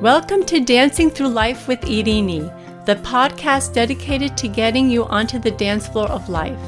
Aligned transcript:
Welcome 0.00 0.44
to 0.46 0.60
Dancing 0.60 1.10
Through 1.10 1.28
Life 1.28 1.68
with 1.68 1.82
Irini, 1.82 2.50
the 2.86 2.94
podcast 2.94 3.74
dedicated 3.74 4.34
to 4.38 4.48
getting 4.48 4.88
you 4.88 5.04
onto 5.04 5.38
the 5.38 5.50
dance 5.50 5.88
floor 5.88 6.08
of 6.08 6.30
life. 6.30 6.58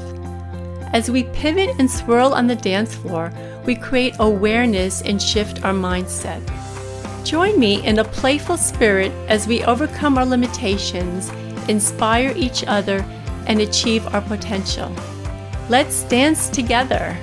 As 0.93 1.09
we 1.09 1.23
pivot 1.23 1.71
and 1.79 1.89
swirl 1.89 2.35
on 2.35 2.45
the 2.45 2.55
dance 2.55 2.93
floor, 2.93 3.33
we 3.65 3.73
create 3.73 4.17
awareness 4.19 5.01
and 5.01 5.19
shift 5.19 5.65
our 5.65 5.73
mindset. 5.73 6.43
Join 7.25 7.59
me 7.59 7.83
in 7.83 7.97
a 7.97 8.03
playful 8.03 8.55
spirit 8.55 9.11
as 9.27 9.47
we 9.47 9.63
overcome 9.63 10.19
our 10.19 10.27
limitations, 10.27 11.31
inspire 11.67 12.35
each 12.37 12.63
other, 12.67 13.03
and 13.47 13.61
achieve 13.61 14.05
our 14.13 14.21
potential. 14.21 14.95
Let's 15.69 16.03
dance 16.03 16.49
together. 16.49 17.17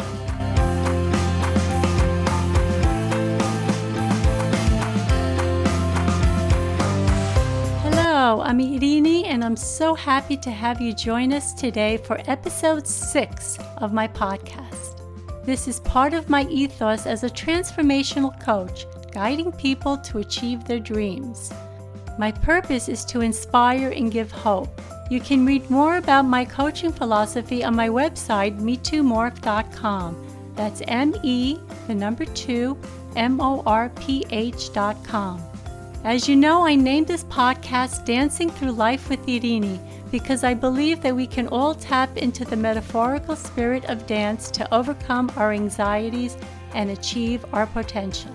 I'm 8.50 8.58
Irini, 8.58 9.26
and 9.26 9.44
I'm 9.44 9.54
so 9.54 9.94
happy 9.94 10.36
to 10.38 10.50
have 10.50 10.80
you 10.80 10.92
join 10.92 11.32
us 11.32 11.52
today 11.52 11.98
for 11.98 12.20
episode 12.26 12.84
six 12.84 13.56
of 13.76 13.92
my 13.92 14.08
podcast. 14.08 15.00
This 15.44 15.68
is 15.68 15.78
part 15.78 16.14
of 16.14 16.28
my 16.28 16.42
ethos 16.46 17.06
as 17.06 17.22
a 17.22 17.30
transformational 17.30 18.34
coach, 18.42 18.86
guiding 19.12 19.52
people 19.52 19.96
to 19.98 20.18
achieve 20.18 20.64
their 20.64 20.80
dreams. 20.80 21.52
My 22.18 22.32
purpose 22.32 22.88
is 22.88 23.04
to 23.04 23.20
inspire 23.20 23.90
and 23.90 24.10
give 24.10 24.32
hope. 24.32 24.80
You 25.12 25.20
can 25.20 25.46
read 25.46 25.70
more 25.70 25.98
about 25.98 26.24
my 26.24 26.44
coaching 26.44 26.90
philosophy 26.90 27.62
on 27.62 27.76
my 27.76 27.88
website, 27.88 28.58
me2morph.com. 28.58 30.52
That's 30.56 30.82
M 30.88 31.14
E, 31.22 31.56
the 31.86 31.94
number 31.94 32.24
two, 32.24 32.76
M 33.14 33.40
O 33.40 33.62
R 33.64 33.90
P 33.90 34.26
H.com. 34.30 35.49
As 36.02 36.26
you 36.26 36.34
know, 36.34 36.64
I 36.64 36.76
named 36.76 37.08
this 37.08 37.24
podcast 37.24 38.06
Dancing 38.06 38.48
Through 38.48 38.72
Life 38.72 39.10
with 39.10 39.20
Irini 39.26 39.78
because 40.10 40.44
I 40.44 40.54
believe 40.54 41.02
that 41.02 41.14
we 41.14 41.26
can 41.26 41.46
all 41.48 41.74
tap 41.74 42.16
into 42.16 42.46
the 42.46 42.56
metaphorical 42.56 43.36
spirit 43.36 43.84
of 43.84 44.06
dance 44.06 44.50
to 44.52 44.74
overcome 44.74 45.30
our 45.36 45.52
anxieties 45.52 46.38
and 46.72 46.88
achieve 46.88 47.44
our 47.52 47.66
potential. 47.66 48.34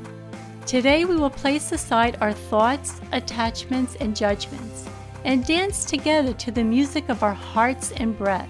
Today, 0.68 1.06
we 1.06 1.16
will 1.16 1.32
place 1.32 1.72
aside 1.72 2.18
our 2.22 2.34
thoughts, 2.34 3.02
attachments, 3.12 3.96
and 3.96 4.16
judgments 4.16 4.88
and 5.24 5.44
dance 5.44 5.86
together 5.86 6.34
to 6.34 6.52
the 6.52 6.64
music 6.64 7.10
of 7.10 7.24
our 7.24 7.34
hearts 7.34 7.92
and 7.94 8.16
breath. 8.16 8.50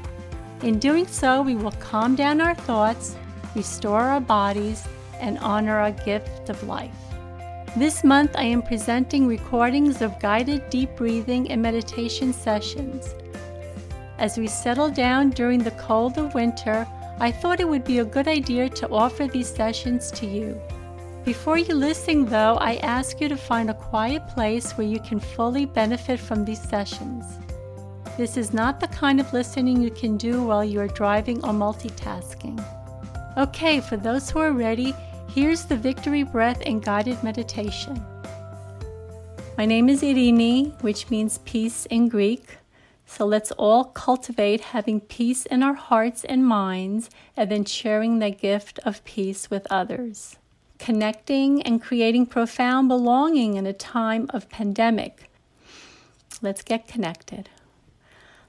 In 0.61 0.77
doing 0.77 1.07
so, 1.07 1.41
we 1.41 1.55
will 1.55 1.71
calm 1.71 2.15
down 2.15 2.41
our 2.41 2.53
thoughts, 2.53 3.15
restore 3.55 4.01
our 4.01 4.19
bodies, 4.19 4.85
and 5.21 5.39
honor 5.39 5.77
our 5.77 5.91
gift 5.91 6.49
of 6.49 6.61
life. 6.63 7.04
This 7.77 8.05
month, 8.05 8.37
I 8.37 8.43
am 8.43 8.61
presenting 8.61 9.27
recordings 9.27 10.01
of 10.01 10.17
guided 10.21 10.69
deep 10.69 10.95
breathing 10.95 11.51
and 11.51 11.61
meditation 11.61 12.31
sessions. 12.31 13.13
As 14.17 14.37
we 14.37 14.47
settle 14.47 14.89
down 14.89 15.31
during 15.31 15.59
the 15.59 15.71
cold 15.71 16.17
of 16.17 16.33
winter, 16.33 16.87
I 17.19 17.33
thought 17.33 17.59
it 17.59 17.67
would 17.67 17.83
be 17.83 17.99
a 17.99 18.05
good 18.05 18.29
idea 18.29 18.69
to 18.69 18.89
offer 18.89 19.27
these 19.27 19.53
sessions 19.53 20.09
to 20.11 20.25
you. 20.25 20.57
Before 21.25 21.57
you 21.57 21.75
listen, 21.75 22.23
though, 22.23 22.55
I 22.61 22.77
ask 22.77 23.19
you 23.19 23.27
to 23.27 23.35
find 23.35 23.69
a 23.69 23.73
quiet 23.73 24.25
place 24.29 24.71
where 24.77 24.87
you 24.87 25.01
can 25.01 25.19
fully 25.19 25.65
benefit 25.65 26.21
from 26.21 26.45
these 26.45 26.61
sessions. 26.61 27.25
This 28.15 28.37
is 28.37 28.53
not 28.53 28.79
the 28.79 28.87
kind 28.87 29.19
of 29.19 29.33
listening 29.33 29.81
you 29.81 29.91
can 29.91 30.15
do 30.15 30.45
while 30.45 30.63
you 30.63 30.79
are 30.79 30.87
driving 30.87 31.43
or 31.43 31.51
multitasking. 31.51 32.57
Okay, 33.35 33.81
for 33.81 33.97
those 33.97 34.29
who 34.29 34.39
are 34.39 34.53
ready, 34.53 34.95
Here's 35.35 35.65
the 35.65 35.75
victory 35.75 36.23
breath 36.23 36.61
and 36.65 36.81
guided 36.81 37.21
meditation. 37.21 38.01
My 39.57 39.65
name 39.65 39.89
is 39.89 40.01
Irini, 40.01 40.81
which 40.81 41.09
means 41.09 41.39
peace 41.39 41.85
in 41.87 42.07
Greek. 42.07 42.59
So 43.05 43.25
let's 43.25 43.51
all 43.51 43.83
cultivate 43.83 44.61
having 44.61 45.01
peace 45.01 45.45
in 45.45 45.61
our 45.61 45.73
hearts 45.73 46.23
and 46.23 46.45
minds 46.45 47.09
and 47.35 47.51
then 47.51 47.65
sharing 47.65 48.19
that 48.19 48.39
gift 48.39 48.79
of 48.85 49.03
peace 49.03 49.49
with 49.51 49.67
others. 49.69 50.37
Connecting 50.79 51.61
and 51.63 51.81
creating 51.81 52.27
profound 52.27 52.87
belonging 52.87 53.55
in 53.55 53.65
a 53.65 53.73
time 53.73 54.27
of 54.29 54.49
pandemic. 54.49 55.29
Let's 56.41 56.61
get 56.61 56.87
connected. 56.87 57.49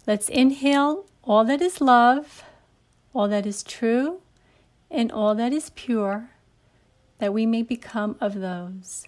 Let's 0.06 0.28
inhale 0.28 1.06
all 1.24 1.44
that 1.46 1.60
is 1.60 1.80
love, 1.80 2.44
all 3.12 3.26
that 3.26 3.44
is 3.44 3.64
true, 3.64 4.20
and 4.88 5.10
all 5.10 5.34
that 5.34 5.52
is 5.52 5.70
pure 5.70 6.30
that 7.18 7.32
we 7.32 7.46
may 7.46 7.62
become 7.62 8.16
of 8.20 8.34
those. 8.34 9.06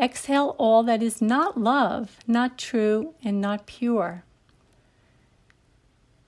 Exhale 0.00 0.54
all 0.58 0.82
that 0.84 1.02
is 1.02 1.20
not 1.20 1.58
love, 1.58 2.18
not 2.26 2.58
true, 2.58 3.14
and 3.24 3.40
not 3.40 3.66
pure. 3.66 4.24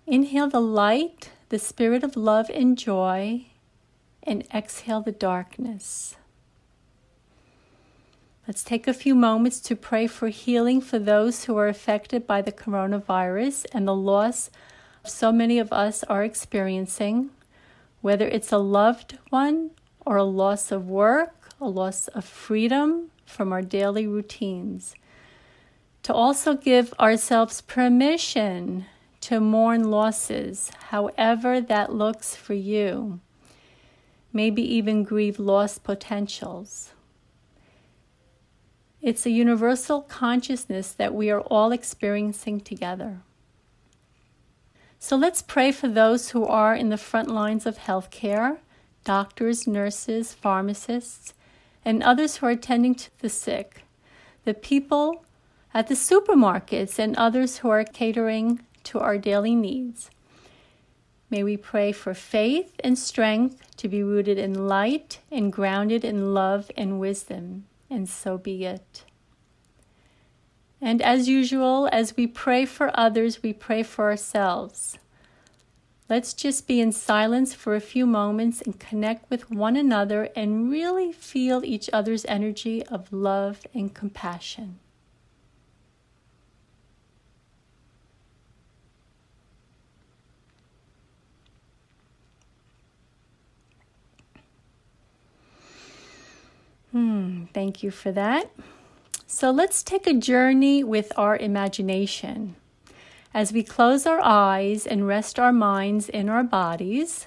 Inhale 0.06 0.48
the 0.48 0.60
light, 0.60 1.30
the 1.48 1.58
spirit 1.58 2.02
of 2.02 2.16
love 2.16 2.50
and 2.50 2.76
joy, 2.76 3.46
and 4.22 4.44
exhale 4.52 5.00
the 5.00 5.12
darkness. 5.12 6.16
Let's 8.46 8.64
take 8.64 8.88
a 8.88 8.94
few 8.94 9.14
moments 9.14 9.60
to 9.60 9.76
pray 9.76 10.08
for 10.08 10.28
healing 10.28 10.80
for 10.80 10.98
those 10.98 11.44
who 11.44 11.56
are 11.56 11.68
affected 11.68 12.26
by 12.26 12.42
the 12.42 12.50
coronavirus 12.50 13.66
and 13.72 13.86
the 13.86 13.94
loss 13.94 14.50
so 15.04 15.32
many 15.32 15.58
of 15.58 15.72
us 15.72 16.04
are 16.04 16.24
experiencing, 16.24 17.30
whether 18.00 18.26
it's 18.26 18.52
a 18.52 18.58
loved 18.58 19.18
one 19.30 19.70
or 20.04 20.16
a 20.16 20.24
loss 20.24 20.72
of 20.72 20.88
work, 20.88 21.48
a 21.60 21.68
loss 21.68 22.08
of 22.08 22.24
freedom 22.24 23.10
from 23.24 23.52
our 23.52 23.62
daily 23.62 24.06
routines. 24.06 24.94
To 26.04 26.12
also 26.12 26.54
give 26.54 26.92
ourselves 26.98 27.60
permission 27.60 28.86
to 29.20 29.38
mourn 29.38 29.90
losses, 29.90 30.72
however 30.88 31.60
that 31.60 31.94
looks 31.94 32.34
for 32.34 32.54
you. 32.54 33.20
Maybe 34.32 34.62
even 34.62 35.04
grieve 35.04 35.38
lost 35.38 35.84
potentials. 35.84 36.90
It's 39.00 39.26
a 39.26 39.30
universal 39.30 40.02
consciousness 40.02 40.92
that 40.92 41.14
we 41.14 41.30
are 41.30 41.40
all 41.42 41.72
experiencing 41.72 42.60
together. 42.60 43.20
So 44.98 45.16
let's 45.16 45.42
pray 45.42 45.72
for 45.72 45.88
those 45.88 46.30
who 46.30 46.46
are 46.46 46.74
in 46.74 46.88
the 46.88 46.96
front 46.96 47.28
lines 47.28 47.66
of 47.66 47.78
healthcare 47.78 48.58
doctors, 49.04 49.66
nurses, 49.66 50.32
pharmacists, 50.34 51.34
and 51.84 52.02
others 52.02 52.36
who 52.36 52.46
are 52.46 52.50
attending 52.50 52.94
to 52.94 53.10
the 53.18 53.28
sick, 53.28 53.82
the 54.44 54.54
people 54.54 55.24
at 55.74 55.88
the 55.88 55.94
supermarkets, 55.94 56.98
and 56.98 57.16
others 57.16 57.58
who 57.58 57.70
are 57.70 57.84
catering 57.84 58.60
to 58.84 59.00
our 59.00 59.18
daily 59.18 59.54
needs. 59.54 60.10
May 61.30 61.42
we 61.42 61.56
pray 61.56 61.92
for 61.92 62.12
faith 62.12 62.74
and 62.84 62.98
strength 62.98 63.76
to 63.78 63.88
be 63.88 64.02
rooted 64.02 64.36
in 64.36 64.68
light 64.68 65.20
and 65.30 65.52
grounded 65.52 66.04
in 66.04 66.34
love 66.34 66.70
and 66.76 67.00
wisdom, 67.00 67.64
and 67.88 68.06
so 68.08 68.36
be 68.36 68.64
it. 68.64 69.04
And 70.78 71.00
as 71.00 71.28
usual, 71.28 71.88
as 71.90 72.16
we 72.16 72.26
pray 72.26 72.66
for 72.66 72.90
others, 72.92 73.42
we 73.42 73.52
pray 73.52 73.82
for 73.82 74.10
ourselves. 74.10 74.98
Let's 76.08 76.34
just 76.34 76.66
be 76.66 76.80
in 76.80 76.92
silence 76.92 77.54
for 77.54 77.74
a 77.74 77.80
few 77.80 78.06
moments 78.06 78.60
and 78.60 78.78
connect 78.78 79.30
with 79.30 79.50
one 79.50 79.76
another 79.76 80.28
and 80.36 80.70
really 80.70 81.12
feel 81.12 81.64
each 81.64 81.88
other's 81.92 82.26
energy 82.26 82.84
of 82.86 83.12
love 83.12 83.66
and 83.72 83.94
compassion. 83.94 84.78
Hmm, 96.90 97.44
thank 97.54 97.82
you 97.82 97.90
for 97.90 98.12
that. 98.12 98.50
So 99.26 99.50
let's 99.50 99.82
take 99.82 100.06
a 100.06 100.12
journey 100.12 100.84
with 100.84 101.10
our 101.16 101.38
imagination. 101.38 102.56
As 103.34 103.50
we 103.50 103.62
close 103.62 104.06
our 104.06 104.20
eyes 104.20 104.86
and 104.86 105.06
rest 105.06 105.38
our 105.38 105.52
minds 105.52 106.10
in 106.10 106.28
our 106.28 106.44
bodies, 106.44 107.26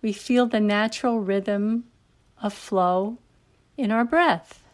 we 0.00 0.12
feel 0.12 0.46
the 0.46 0.60
natural 0.60 1.20
rhythm 1.20 1.84
of 2.42 2.54
flow 2.54 3.18
in 3.76 3.90
our 3.90 4.04
breath. 4.04 4.64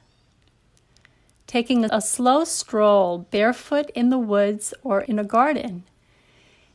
Taking 1.49 1.85
a 1.85 2.01
slow 2.01 2.45
stroll 2.45 3.27
barefoot 3.31 3.91
in 3.95 4.11
the 4.11 4.19
woods 4.19 4.73
or 4.85 5.01
in 5.01 5.19
a 5.19 5.25
garden, 5.25 5.83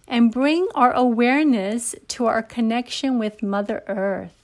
and 0.05 0.31
bring 0.31 0.67
our 0.75 0.91
awareness 0.91 1.95
to 2.09 2.25
our 2.25 2.44
connection 2.44 3.17
with 3.17 3.41
Mother 3.41 3.83
Earth. 3.88 4.35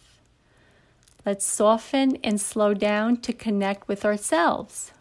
Let's 1.25 1.45
soften 1.45 2.15
and 2.23 2.39
slow 2.39 2.73
down 2.73 3.17
to 3.17 3.33
connect 3.33 3.89
with 3.89 4.05
ourselves. 4.05 4.93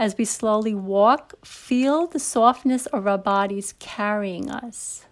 As 0.00 0.16
we 0.16 0.24
slowly 0.24 0.74
walk, 0.74 1.34
feel 1.44 2.06
the 2.06 2.18
softness 2.18 2.86
of 2.86 3.06
our 3.06 3.18
bodies 3.18 3.74
carrying 3.78 4.50
us, 4.50 5.04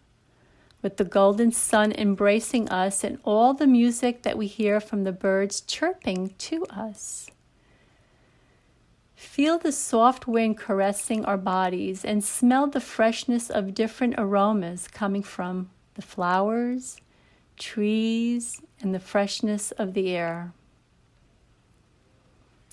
with 0.80 0.96
the 0.96 1.04
golden 1.04 1.52
sun 1.52 1.92
embracing 1.92 2.70
us 2.70 3.04
and 3.04 3.18
all 3.22 3.52
the 3.52 3.66
music 3.66 4.22
that 4.22 4.38
we 4.38 4.46
hear 4.46 4.80
from 4.80 5.04
the 5.04 5.12
birds 5.12 5.60
chirping 5.60 6.30
to 6.38 6.64
us. 6.70 7.28
Feel 9.14 9.58
the 9.58 9.72
soft 9.72 10.26
wind 10.26 10.56
caressing 10.56 11.22
our 11.26 11.36
bodies 11.36 12.02
and 12.02 12.24
smell 12.24 12.66
the 12.66 12.80
freshness 12.80 13.50
of 13.50 13.74
different 13.74 14.14
aromas 14.16 14.88
coming 14.88 15.22
from 15.22 15.68
the 15.96 16.02
flowers, 16.02 16.98
trees, 17.58 18.62
and 18.80 18.94
the 18.94 19.00
freshness 19.00 19.70
of 19.72 19.92
the 19.92 20.08
air. 20.08 20.54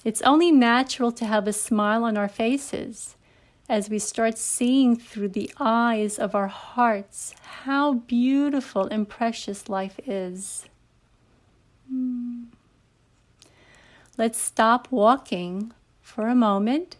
It's 0.05 0.21
only 0.21 0.51
natural 0.51 1.11
to 1.13 1.25
have 1.25 1.47
a 1.47 1.53
smile 1.53 2.03
on 2.03 2.15
our 2.15 2.27
faces 2.29 3.15
as 3.67 3.89
we 3.89 3.97
start 3.97 4.37
seeing 4.37 4.95
through 4.95 5.29
the 5.29 5.51
eyes 5.59 6.19
of 6.19 6.35
our 6.35 6.47
hearts 6.47 7.33
how 7.63 7.93
beautiful 7.93 8.85
and 8.85 9.09
precious 9.09 9.67
life 9.67 9.99
is. 10.05 10.67
Hmm. 11.89 12.43
Let's 14.15 14.39
stop 14.39 14.91
walking 14.91 15.73
for 16.01 16.27
a 16.27 16.35
moment 16.35 16.97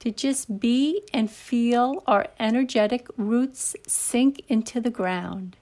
to 0.00 0.10
just 0.10 0.58
be 0.58 1.02
and 1.14 1.30
feel 1.30 2.02
our 2.08 2.26
energetic 2.40 3.06
roots 3.16 3.76
sink 3.86 4.42
into 4.48 4.80
the 4.80 4.90
ground. 4.90 5.56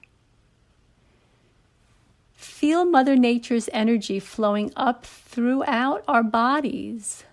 Feel 2.46 2.86
Mother 2.86 3.16
Nature's 3.16 3.68
energy 3.72 4.18
flowing 4.18 4.72
up 4.76 5.04
throughout 5.04 6.02
our 6.08 6.22
bodies. 6.22 7.24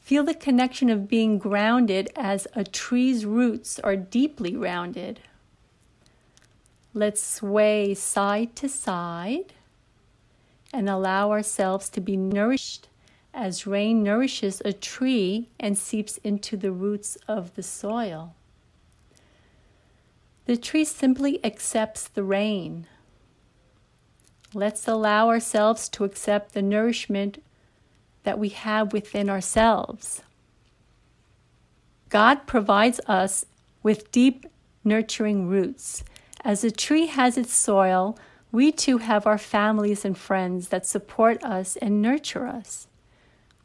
Feel 0.00 0.24
the 0.24 0.34
connection 0.34 0.90
of 0.90 1.08
being 1.08 1.38
grounded 1.38 2.10
as 2.14 2.46
a 2.54 2.64
tree's 2.64 3.24
roots 3.24 3.78
are 3.78 3.96
deeply 3.96 4.54
rounded. 4.54 5.20
Let's 6.92 7.22
sway 7.22 7.94
side 7.94 8.54
to 8.56 8.68
side 8.68 9.54
and 10.72 10.88
allow 10.88 11.30
ourselves 11.30 11.88
to 11.90 12.00
be 12.02 12.16
nourished 12.16 12.88
as 13.32 13.66
rain 13.66 14.02
nourishes 14.02 14.60
a 14.64 14.72
tree 14.72 15.48
and 15.58 15.78
seeps 15.78 16.18
into 16.18 16.56
the 16.56 16.72
roots 16.72 17.16
of 17.26 17.54
the 17.54 17.62
soil. 17.62 18.34
The 20.44 20.56
tree 20.56 20.84
simply 20.84 21.42
accepts 21.44 22.08
the 22.08 22.24
rain. 22.24 22.86
Let's 24.54 24.88
allow 24.88 25.28
ourselves 25.28 25.88
to 25.90 26.04
accept 26.04 26.54
the 26.54 26.62
nourishment 26.62 27.42
that 28.22 28.38
we 28.38 28.48
have 28.48 28.92
within 28.92 29.28
ourselves. 29.28 30.22
God 32.08 32.46
provides 32.46 32.98
us 33.06 33.44
with 33.82 34.10
deep, 34.10 34.46
nurturing 34.84 35.48
roots. 35.48 36.02
As 36.44 36.64
a 36.64 36.70
tree 36.70 37.06
has 37.06 37.36
its 37.36 37.52
soil, 37.52 38.18
we 38.50 38.72
too 38.72 38.98
have 38.98 39.26
our 39.26 39.36
families 39.36 40.04
and 40.04 40.16
friends 40.16 40.68
that 40.68 40.86
support 40.86 41.44
us 41.44 41.76
and 41.76 42.00
nurture 42.00 42.46
us. 42.46 42.86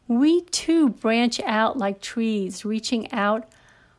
We 0.09 0.41
too 0.41 0.89
branch 0.89 1.39
out 1.45 1.77
like 1.77 2.01
trees, 2.01 2.65
reaching 2.65 3.09
out 3.13 3.47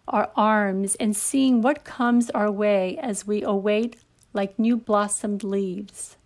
our 0.06 0.30
arms 0.36 0.96
and 0.96 1.16
seeing 1.16 1.62
what 1.62 1.84
comes 1.84 2.28
our 2.30 2.50
way 2.50 2.98
as 2.98 3.26
we 3.26 3.42
await 3.42 3.96
like 4.34 4.58
new 4.58 4.76
blossomed 4.76 5.42
leaves. 5.42 6.16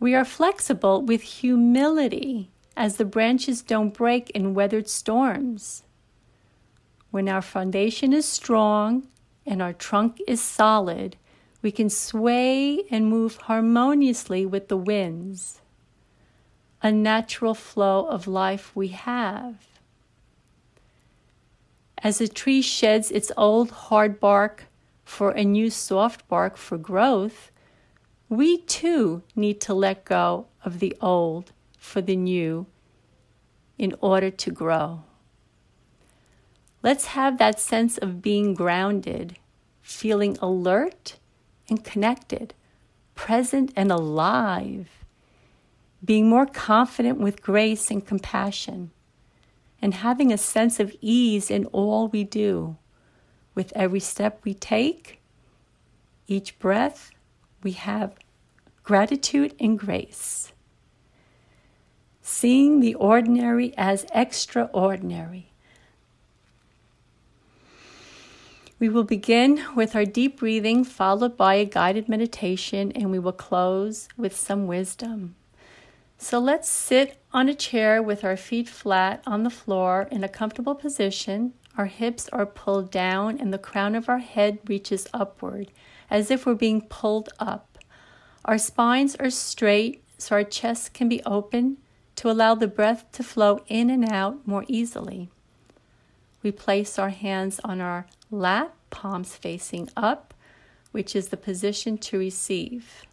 We 0.00 0.14
are 0.14 0.24
flexible 0.24 1.02
with 1.02 1.22
humility 1.22 2.50
as 2.76 2.96
the 2.96 3.04
branches 3.04 3.62
don't 3.62 3.92
break 3.92 4.30
in 4.30 4.54
weathered 4.54 4.88
storms. 4.88 5.82
When 7.10 7.28
our 7.28 7.42
foundation 7.42 8.12
is 8.12 8.24
strong 8.24 9.08
and 9.44 9.60
our 9.60 9.72
trunk 9.72 10.20
is 10.28 10.40
solid, 10.40 11.16
we 11.62 11.72
can 11.72 11.90
sway 11.90 12.84
and 12.90 13.06
move 13.06 13.36
harmoniously 13.36 14.46
with 14.46 14.68
the 14.68 14.76
winds. 14.76 15.60
A 16.80 16.92
natural 16.92 17.54
flow 17.54 18.06
of 18.06 18.28
life 18.28 18.70
we 18.76 18.88
have. 18.88 19.66
As 22.00 22.20
a 22.20 22.28
tree 22.28 22.62
sheds 22.62 23.10
its 23.10 23.32
old 23.36 23.72
hard 23.72 24.20
bark 24.20 24.66
for 25.04 25.32
a 25.32 25.42
new 25.42 25.70
soft 25.70 26.28
bark 26.28 26.56
for 26.56 26.78
growth, 26.78 27.50
we 28.28 28.58
too 28.58 29.22
need 29.34 29.60
to 29.62 29.74
let 29.74 30.04
go 30.04 30.46
of 30.64 30.80
the 30.80 30.96
old 31.00 31.52
for 31.78 32.00
the 32.00 32.16
new 32.16 32.66
in 33.78 33.94
order 34.00 34.30
to 34.30 34.50
grow. 34.50 35.02
Let's 36.82 37.06
have 37.06 37.38
that 37.38 37.58
sense 37.58 37.98
of 37.98 38.22
being 38.22 38.54
grounded, 38.54 39.36
feeling 39.82 40.36
alert 40.40 41.16
and 41.68 41.82
connected, 41.82 42.54
present 43.14 43.72
and 43.74 43.90
alive, 43.90 44.88
being 46.04 46.28
more 46.28 46.46
confident 46.46 47.18
with 47.18 47.42
grace 47.42 47.90
and 47.90 48.06
compassion, 48.06 48.90
and 49.80 49.94
having 49.94 50.32
a 50.32 50.38
sense 50.38 50.78
of 50.78 50.94
ease 51.00 51.50
in 51.50 51.66
all 51.66 52.08
we 52.08 52.24
do. 52.24 52.76
With 53.54 53.72
every 53.74 54.00
step 54.00 54.40
we 54.44 54.54
take, 54.54 55.20
each 56.28 56.58
breath, 56.58 57.10
we 57.62 57.72
have 57.72 58.14
gratitude 58.82 59.54
and 59.60 59.78
grace. 59.78 60.52
Seeing 62.22 62.80
the 62.80 62.94
ordinary 62.94 63.72
as 63.76 64.06
extraordinary. 64.14 65.52
We 68.78 68.88
will 68.88 69.04
begin 69.04 69.64
with 69.74 69.96
our 69.96 70.04
deep 70.04 70.38
breathing, 70.38 70.84
followed 70.84 71.36
by 71.36 71.54
a 71.54 71.64
guided 71.64 72.08
meditation, 72.08 72.92
and 72.92 73.10
we 73.10 73.18
will 73.18 73.32
close 73.32 74.08
with 74.16 74.36
some 74.36 74.68
wisdom. 74.68 75.34
So 76.16 76.38
let's 76.38 76.68
sit 76.68 77.16
on 77.32 77.48
a 77.48 77.54
chair 77.54 78.00
with 78.02 78.24
our 78.24 78.36
feet 78.36 78.68
flat 78.68 79.22
on 79.26 79.42
the 79.42 79.50
floor 79.50 80.08
in 80.12 80.22
a 80.22 80.28
comfortable 80.28 80.74
position. 80.74 81.54
Our 81.76 81.86
hips 81.86 82.28
are 82.28 82.46
pulled 82.46 82.90
down, 82.90 83.38
and 83.40 83.52
the 83.52 83.58
crown 83.58 83.96
of 83.96 84.08
our 84.08 84.18
head 84.18 84.58
reaches 84.66 85.08
upward, 85.12 85.72
as 86.10 86.30
if 86.30 86.46
we're 86.46 86.54
being 86.54 86.82
pulled 86.82 87.28
up. 87.38 87.78
Our 88.44 88.58
spines 88.58 89.14
are 89.16 89.30
straight 89.30 90.02
so 90.16 90.36
our 90.36 90.44
chest 90.44 90.94
can 90.94 91.08
be 91.08 91.22
open 91.24 91.78
to 92.16 92.30
allow 92.30 92.54
the 92.54 92.66
breath 92.66 93.10
to 93.12 93.22
flow 93.22 93.60
in 93.68 93.90
and 93.90 94.10
out 94.10 94.46
more 94.46 94.64
easily. 94.68 95.28
We 96.42 96.50
place 96.50 96.98
our 96.98 97.10
hands 97.10 97.60
on 97.62 97.80
our 97.80 98.06
lap, 98.30 98.74
palms 98.90 99.36
facing 99.36 99.88
up, 99.96 100.34
which 100.92 101.14
is 101.14 101.28
the 101.28 101.36
position 101.36 101.98
to 101.98 102.18
receive. 102.18 103.04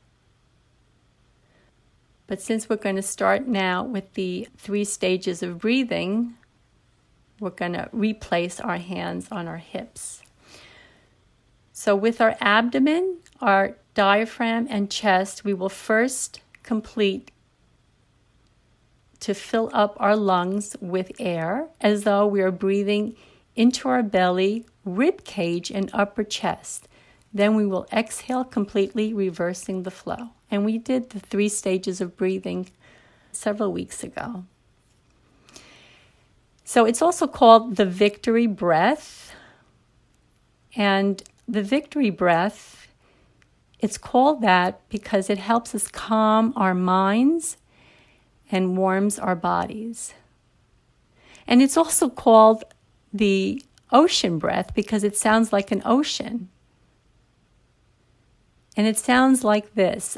But 2.28 2.42
since 2.42 2.68
we're 2.68 2.78
going 2.78 2.96
to 2.96 3.04
start 3.04 3.48
now 3.48 3.84
with 3.84 4.14
the 4.14 4.48
three 4.58 4.86
stages 4.86 5.44
of 5.44 5.60
breathing, 5.60 6.36
we're 7.40 7.52
going 7.52 7.74
to 7.74 7.90
replace 7.92 8.60
our 8.60 8.78
hands 8.78 9.28
on 9.32 9.48
our 9.48 9.58
hips. 9.58 10.24
So, 11.78 11.94
with 11.94 12.22
our 12.22 12.38
abdomen, 12.40 13.18
our 13.42 13.76
diaphragm, 13.96 14.66
and 14.70 14.90
chest, 14.90 15.44
we 15.44 15.54
will 15.54 15.68
first 15.68 16.40
complete 16.64 17.32
to 19.20 19.34
fill 19.34 19.70
up 19.74 19.98
our 20.00 20.16
lungs 20.16 20.78
with 20.80 21.12
air 21.20 21.68
as 21.82 22.06
though 22.06 22.26
we 22.26 22.40
are 22.40 22.50
breathing 22.50 23.18
into 23.58 23.90
our 23.90 24.02
belly, 24.02 24.66
rib 24.86 25.26
cage, 25.26 25.70
and 25.70 25.90
upper 25.92 26.24
chest. 26.24 26.88
Then 27.34 27.56
we 27.56 27.66
will 27.66 27.88
exhale 27.92 28.46
completely, 28.46 29.14
reversing 29.14 29.84
the 29.84 29.92
flow. 29.92 30.30
And 30.50 30.64
we 30.64 30.78
did 30.78 31.10
the 31.10 31.20
three 31.20 31.50
stages 31.50 32.00
of 32.00 32.16
breathing 32.16 32.70
several 33.34 33.74
weeks 33.74 34.02
ago. 34.02 34.46
So 36.64 36.86
it's 36.86 37.02
also 37.02 37.28
called 37.28 37.76
the 37.76 37.86
victory 37.86 38.48
breath. 38.48 39.36
And 40.78 41.22
the 41.48 41.64
victory 41.64 42.10
breath 42.10 42.86
it's 43.80 43.98
called 43.98 44.42
that 44.42 44.82
because 44.90 45.30
it 45.30 45.38
helps 45.38 45.76
us 45.76 45.88
calm 45.88 46.54
our 46.56 46.74
minds 46.74 47.58
and 48.52 48.78
warms 48.78 49.20
our 49.20 49.36
bodies. 49.36 50.14
And 51.48 51.62
it's 51.62 51.78
also 51.78 52.10
called 52.10 52.64
the 53.14 53.62
ocean 53.92 54.40
breath 54.40 54.74
because 54.74 55.04
it 55.04 55.16
sounds 55.16 55.54
like 55.54 55.72
an 55.72 55.82
ocean. 55.86 56.50
And 58.76 58.88
it 58.88 58.98
sounds 58.98 59.44
like 59.44 59.76
this 59.76 60.18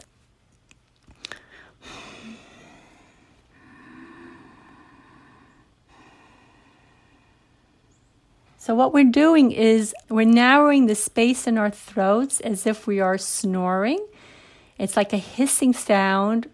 So, 8.67 8.75
what 8.75 8.93
we're 8.93 9.05
doing 9.05 9.53
is 9.53 9.95
we're 10.09 10.25
narrowing 10.25 10.87
the 10.87 10.95
space 10.95 11.47
in 11.47 11.57
our 11.57 11.69
throats 11.69 12.41
as 12.41 12.67
if 12.67 12.85
we 12.85 12.99
are 12.99 13.17
snoring. 13.17 14.05
It's 14.77 14.97
like 14.97 15.13
a 15.13 15.17
hissing 15.17 15.71
sound 15.71 16.49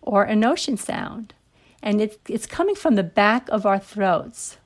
or 0.00 0.22
an 0.22 0.44
ocean 0.44 0.76
sound. 0.76 1.34
And 1.82 2.00
it's, 2.00 2.18
it's 2.28 2.46
coming 2.46 2.76
from 2.76 2.94
the 2.94 3.02
back 3.02 3.48
of 3.48 3.66
our 3.66 3.80
throats. 3.80 4.58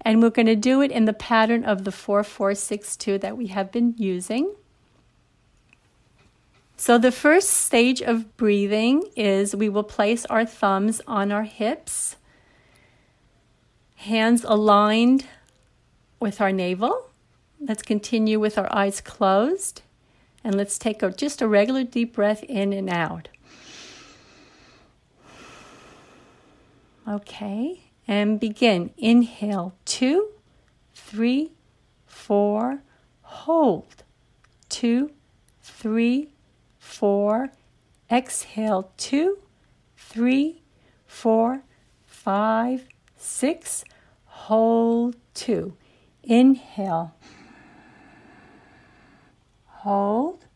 And 0.00 0.22
we're 0.22 0.30
going 0.30 0.46
to 0.46 0.56
do 0.56 0.80
it 0.80 0.90
in 0.90 1.04
the 1.04 1.12
pattern 1.12 1.66
of 1.66 1.84
the 1.84 1.92
4462 1.92 3.18
that 3.18 3.36
we 3.36 3.48
have 3.48 3.70
been 3.70 3.94
using. 3.98 4.54
So, 6.78 6.96
the 6.96 7.12
first 7.12 7.50
stage 7.50 8.00
of 8.00 8.38
breathing 8.38 9.02
is 9.16 9.54
we 9.54 9.68
will 9.68 9.84
place 9.84 10.24
our 10.24 10.46
thumbs 10.46 11.02
on 11.06 11.30
our 11.30 11.44
hips, 11.44 12.16
hands 13.96 14.44
aligned 14.48 15.26
with 16.24 16.40
our 16.40 16.50
navel. 16.50 17.10
Let's 17.60 17.82
continue 17.82 18.40
with 18.40 18.56
our 18.56 18.74
eyes 18.74 19.02
closed. 19.02 19.82
And 20.42 20.54
let's 20.54 20.78
take 20.78 21.02
a, 21.02 21.10
just 21.10 21.42
a 21.42 21.46
regular 21.46 21.84
deep 21.84 22.14
breath 22.14 22.42
in 22.44 22.72
and 22.72 22.88
out. 22.88 23.28
Okay, 27.06 27.82
and 28.08 28.40
begin. 28.40 28.90
Inhale, 28.96 29.74
two, 29.84 30.30
three, 30.94 31.52
four, 32.06 32.80
hold, 33.20 34.02
two, 34.70 35.10
three, 35.60 36.30
four, 36.78 37.50
exhale, 38.10 38.90
two, 38.96 39.40
three, 39.98 40.62
four, 41.06 41.64
five, 42.06 42.86
six, 43.18 43.84
hold, 44.24 45.16
two. 45.34 45.76
Inhale, 46.26 47.14
hold, 49.66 50.46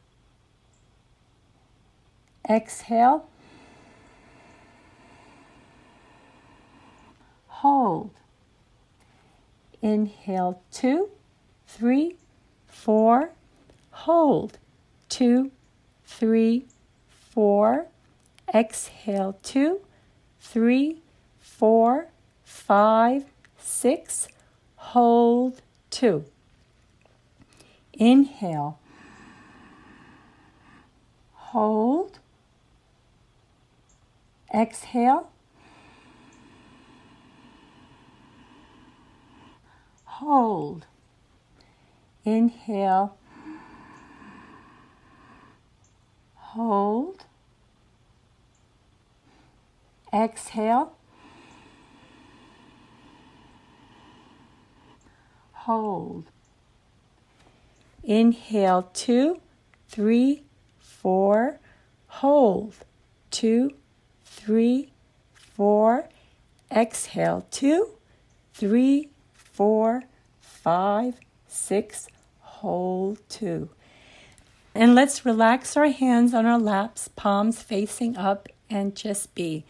exhale, 2.48 3.28
hold. 7.48 8.10
Inhale, 9.82 10.62
two, 10.72 11.10
three, 11.66 12.16
four, 12.66 13.30
hold, 13.90 14.58
two, 15.08 15.50
three, 16.04 16.66
four. 17.08 17.86
Exhale, 18.54 19.38
two, 19.42 19.80
three, 20.40 21.02
four, 21.38 22.08
five, 22.42 23.24
six. 23.58 24.28
Hold, 24.92 25.60
two. 25.90 26.24
Inhale, 27.92 28.78
hold, 31.34 32.18
exhale, 34.54 35.28
hold. 40.04 40.86
Inhale, 42.24 43.14
hold. 46.34 47.26
Exhale, 50.14 50.97
hold. 55.68 56.24
Inhale, 58.02 58.88
two, 58.94 59.38
three, 59.86 60.42
four, 60.78 61.60
hold. 62.06 62.72
Two, 63.30 63.74
three, 64.24 64.90
four. 65.34 66.08
Exhale, 66.74 67.46
two, 67.50 67.90
three, 68.54 69.10
four, 69.34 70.04
five, 70.40 71.20
six, 71.46 72.08
hold 72.40 73.18
two. 73.28 73.68
And 74.74 74.94
let's 74.94 75.26
relax 75.26 75.76
our 75.76 75.88
hands 75.88 76.32
on 76.32 76.46
our 76.46 76.58
laps, 76.58 77.08
palms 77.08 77.60
facing 77.60 78.16
up, 78.16 78.48
and 78.70 78.96
just 78.96 79.34
be. 79.34 79.66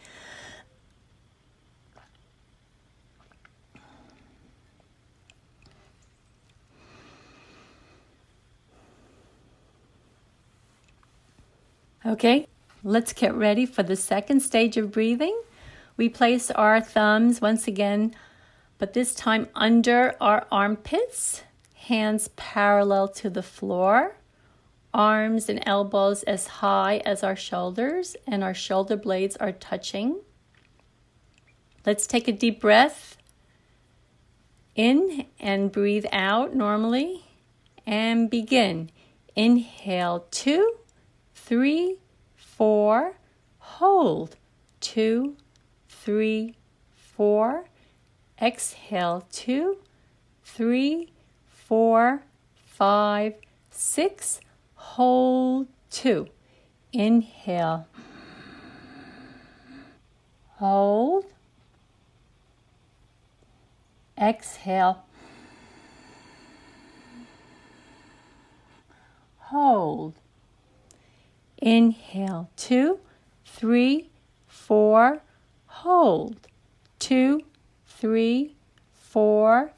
Okay, 12.09 12.47
let's 12.83 13.13
get 13.13 13.35
ready 13.35 13.65
for 13.65 13.83
the 13.83 13.95
second 13.95 14.41
stage 14.41 14.77
of 14.77 14.91
breathing. 14.91 15.39
We 15.95 16.09
place 16.09 16.49
our 16.49 16.81
thumbs 16.81 17.39
once 17.39 17.67
again 17.67 18.15
but 18.79 18.93
this 18.93 19.13
time 19.13 19.47
under 19.53 20.15
our 20.19 20.47
armpits, 20.51 21.43
hands 21.75 22.29
parallel 22.29 23.09
to 23.09 23.29
the 23.29 23.43
floor, 23.43 24.15
arms 24.93 25.49
and 25.49 25.61
elbows 25.65 26.23
as 26.23 26.47
high 26.47 27.01
as 27.05 27.21
our 27.21 27.35
shoulders, 27.35 28.15
and 28.25 28.41
our 28.41 28.53
shoulder 28.53 28.95
blades 28.95 29.35
are 29.35 29.51
touching. 29.51 30.21
Let's 31.85 32.07
take 32.07 32.29
a 32.29 32.31
deep 32.31 32.61
breath 32.61 33.17
in 34.75 35.25
and 35.39 35.71
breathe 35.71 36.05
out 36.13 36.55
normally 36.55 37.25
and 37.85 38.29
begin. 38.29 38.91
Inhale 39.35 40.25
two, 40.31 40.78
three, 41.49 41.97
four, 42.35 43.15
hold 43.57 44.35
two, 44.79 45.35
three, 45.89 46.55
four 46.95 47.65
Exhale, 48.41 49.27
two, 49.33 49.79
three, 50.43 51.11
four, 51.45 52.23
five, 52.53 53.33
six. 53.69 54.39
Hold, 54.75 55.67
two. 55.89 56.27
Inhale. 56.93 57.85
Hold. 60.55 61.25
Exhale. 64.17 65.03
Hold. 69.37 70.13
Inhale, 71.61 72.49
two, 72.55 72.99
three, 73.45 74.09
four, 74.47 75.21
hold, 75.65 76.47
two, 76.99 77.41
three, 77.85 78.55
four. 78.93 79.73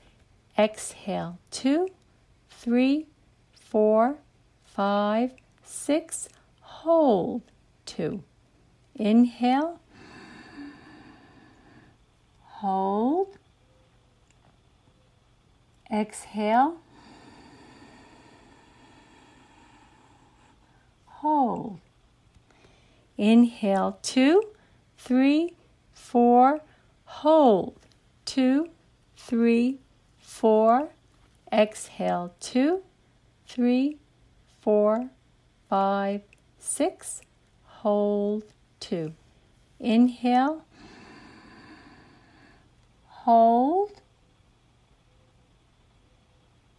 Exhale, 0.58 1.40
two, 1.50 1.88
three, 2.50 3.08
four, 3.54 4.18
five, 4.64 5.34
six. 5.64 6.30
Hold, 6.60 7.42
two. 7.86 8.24
Inhale, 8.96 9.80
hold. 12.42 13.38
Exhale, 15.92 16.78
hold. 21.22 21.80
Inhale, 23.18 24.00
two, 24.02 24.44
three, 24.98 25.56
four, 25.94 26.62
hold 27.06 27.82
two, 28.32 28.70
three, 29.18 29.80
four. 30.18 30.90
Exhale, 31.52 32.34
two, 32.40 32.82
three, 33.46 33.98
four, 34.62 35.10
five, 35.70 36.22
six. 36.58 37.22
Hold, 37.66 38.44
two. 38.80 39.14
Inhale, 39.82 40.64
hold. 43.06 44.02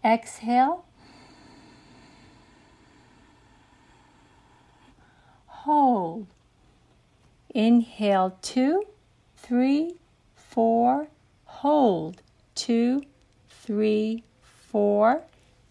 Exhale, 0.02 0.86
hold. 5.64 6.26
Inhale, 7.54 8.38
two, 8.42 8.84
three, 9.36 9.94
four, 10.34 11.08
hold 11.44 12.22
two, 12.54 13.02
three, 13.48 14.24
four. 14.40 15.22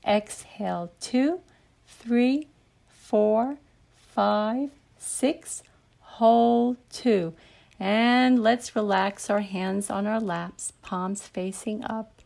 Exhale 0.07 0.91
two, 0.99 1.41
three, 1.87 2.47
four, 2.87 3.57
five, 3.95 4.69
six. 4.97 5.61
Hold 5.99 6.77
two. 6.91 7.33
And 7.79 8.41
let's 8.41 8.75
relax 8.75 9.29
our 9.29 9.41
hands 9.41 9.89
on 9.89 10.07
our 10.07 10.19
laps, 10.19 10.73
palms 10.81 11.27
facing 11.27 11.83
up. 11.83 12.21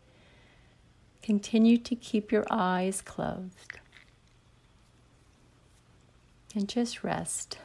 Continue 1.23 1.77
to 1.77 1.95
keep 1.95 2.31
your 2.31 2.45
eyes 2.49 3.01
closed. 3.01 3.79
And 6.55 6.69
just 6.69 7.03
rest. 7.03 7.57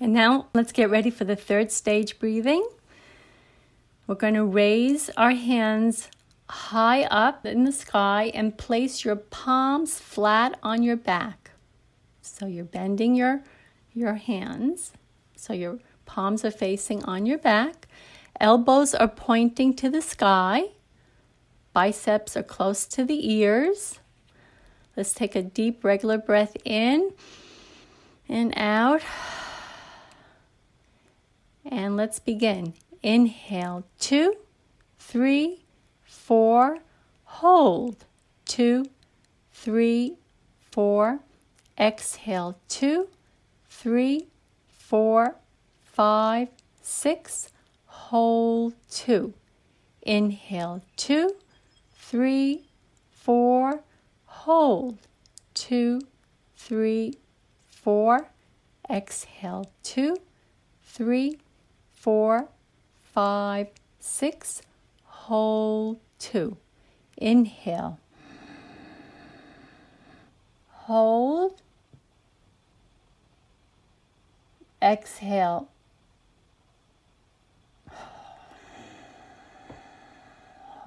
And 0.00 0.14
now 0.14 0.46
let's 0.54 0.72
get 0.72 0.88
ready 0.88 1.10
for 1.10 1.24
the 1.24 1.36
third 1.36 1.70
stage 1.70 2.18
breathing. 2.18 2.66
We're 4.06 4.14
going 4.14 4.34
to 4.34 4.44
raise 4.44 5.10
our 5.10 5.32
hands 5.32 6.08
high 6.48 7.04
up 7.04 7.44
in 7.44 7.64
the 7.64 7.72
sky 7.72 8.32
and 8.34 8.56
place 8.56 9.04
your 9.04 9.16
palms 9.16 10.00
flat 10.00 10.58
on 10.62 10.82
your 10.82 10.96
back. 10.96 11.50
So 12.22 12.46
you're 12.46 12.64
bending 12.64 13.14
your 13.14 13.42
your 13.92 14.14
hands. 14.14 14.92
So 15.36 15.52
your 15.52 15.78
palms 16.06 16.44
are 16.44 16.50
facing 16.50 17.04
on 17.04 17.26
your 17.26 17.38
back. 17.38 17.86
Elbows 18.38 18.94
are 18.94 19.08
pointing 19.08 19.74
to 19.74 19.90
the 19.90 20.02
sky. 20.02 20.64
Biceps 21.72 22.36
are 22.36 22.42
close 22.42 22.86
to 22.86 23.04
the 23.04 23.32
ears. 23.32 24.00
Let's 24.96 25.12
take 25.12 25.34
a 25.34 25.42
deep 25.42 25.84
regular 25.84 26.18
breath 26.18 26.56
in 26.64 27.12
and 28.28 28.52
out. 28.56 29.02
And 31.64 31.96
let's 31.96 32.18
begin. 32.18 32.74
Inhale, 33.02 33.84
two, 33.98 34.34
three, 34.98 35.64
four, 36.04 36.78
hold, 37.24 38.04
two, 38.44 38.86
three, 39.52 40.16
four. 40.70 41.20
Exhale, 41.78 42.58
two, 42.68 43.08
three, 43.68 44.26
four, 44.68 45.36
five, 45.82 46.48
six. 46.82 47.49
Hold, 48.10 48.74
two. 48.90 49.34
Inhale, 50.02 50.82
two, 50.96 51.36
three, 51.94 52.64
four. 53.12 53.84
Hold, 54.24 54.98
two, 55.54 56.00
three, 56.56 57.14
four. 57.68 58.32
Exhale, 58.90 59.70
two, 59.84 60.16
three, 60.82 61.38
four, 61.92 62.48
five, 63.00 63.68
six. 64.00 64.60
Hold 65.04 66.00
two. 66.18 66.56
Inhale. 67.16 68.00
Hold. 70.66 71.62
Exhale. 74.82 75.68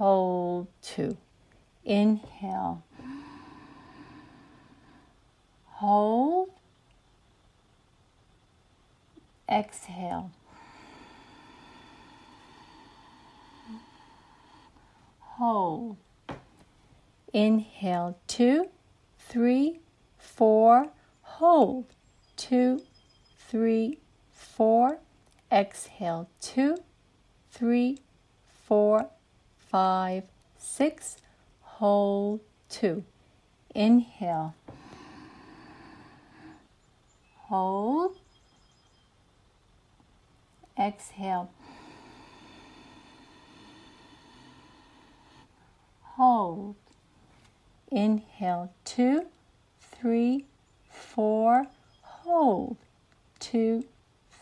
Hold 0.04 0.68
two. 0.82 1.16
Inhale. 1.86 2.84
Hold. 5.80 6.50
Exhale. 9.50 10.32
hold. 15.38 15.96
Inhale, 17.32 18.18
two, 18.28 18.66
three, 19.18 19.80
four, 20.18 20.90
hold. 21.22 21.86
Two, 22.36 22.82
three, 23.38 24.00
four. 24.34 25.00
Exhale, 25.50 26.30
two, 26.42 26.76
three, 27.52 28.00
four, 28.66 29.10
five, 29.74 30.26
six. 30.60 31.18
Hold, 31.62 32.42
two. 32.70 33.04
Inhale. 33.74 34.54
Hold. 37.48 38.16
Exhale. 40.80 41.50
hold. 46.16 46.76
Inhale, 47.92 48.72
two, 48.86 49.26
three, 49.80 50.46
four, 50.90 51.68
hold. 52.02 52.78
Two, 53.40 53.86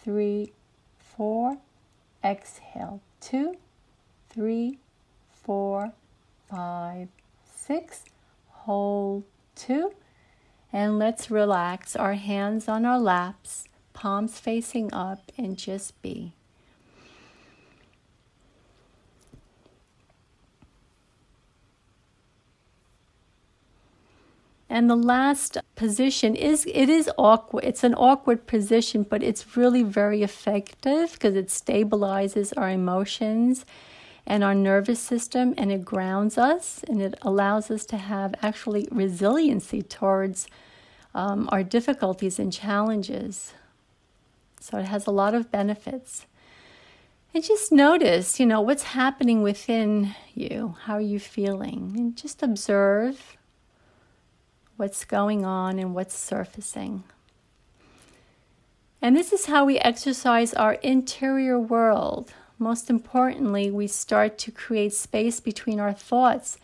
three, 0.04 0.52
four. 1.00 1.58
Exhale, 2.24 3.02
two, 3.20 3.56
three, 4.30 4.78
four, 5.44 5.94
five, 6.50 7.08
six. 7.54 8.06
Hold, 8.50 9.24
two. 9.56 9.94
And 10.74 10.98
let's 10.98 11.30
relax 11.30 11.96
our 11.96 12.14
hands 12.14 12.68
on 12.68 12.86
our 12.86 13.00
laps, 13.00 13.66
palms 13.94 14.40
facing 14.40 14.94
up, 14.94 15.32
and 15.38 15.58
just 15.58 16.02
be. 16.02 16.34
And 24.72 24.90
the 24.90 24.96
last 24.96 25.58
position 25.76 26.34
is 26.34 26.66
it 26.66 26.88
is 26.88 27.12
awkward. 27.18 27.66
It's 27.66 27.84
an 27.84 27.94
awkward 27.94 28.48
position, 28.48 29.04
but 29.04 29.22
it's 29.22 29.58
really 29.58 29.84
very 29.84 30.24
effective 30.24 31.12
because 31.12 31.36
it 31.36 31.48
stabilizes 31.48 32.54
our 32.56 32.70
emotions 32.70 33.66
and 34.26 34.44
our 34.44 34.56
nervous 34.56 35.00
system 35.00 35.54
and 35.58 35.72
it 35.72 35.84
grounds 35.84 36.38
us 36.38 36.84
and 36.88 37.02
it 37.02 37.16
allows 37.22 37.72
us 37.72 37.86
to 37.86 37.98
have 37.98 38.36
actually 38.42 38.88
resiliency 38.92 39.82
towards 39.82 40.48
um, 41.14 41.50
our 41.52 41.64
difficulties 41.64 42.40
and 42.40 42.54
challenges. 42.54 43.54
So 44.60 44.78
it 44.78 44.86
has 44.86 45.08
a 45.08 45.12
lot 45.12 45.34
of 45.34 45.52
benefits. 45.52 46.28
And 47.34 47.44
just 47.44 47.72
notice, 47.72 48.40
you 48.40 48.46
know, 48.46 48.62
what's 48.62 48.84
happening 48.84 49.42
within 49.42 50.16
you. 50.34 50.76
How 50.84 50.96
are 50.96 51.02
you 51.02 51.20
feeling? 51.20 51.94
And 51.96 52.16
just 52.16 52.44
observe 52.44 53.38
what's 54.76 55.06
going 55.06 55.46
on 55.46 55.80
and 55.80 55.96
what's 55.96 56.18
surfacing. 56.18 57.04
And 59.02 59.16
this 59.16 59.34
is 59.34 59.46
how 59.46 59.66
we 59.66 59.80
exercise 59.80 60.54
our 60.54 60.74
interior 60.74 61.60
world. 61.60 62.34
Most 62.62 62.92
importantly, 62.92 63.72
we 63.72 63.88
start 63.88 64.38
to 64.38 64.52
create 64.52 64.94
space 64.94 65.40
between 65.40 65.80
our 65.80 65.94
thoughts 65.94 66.60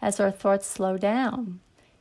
as 0.00 0.18
our 0.18 0.30
thoughts 0.30 0.66
slow 0.66 0.96
down. 0.96 1.60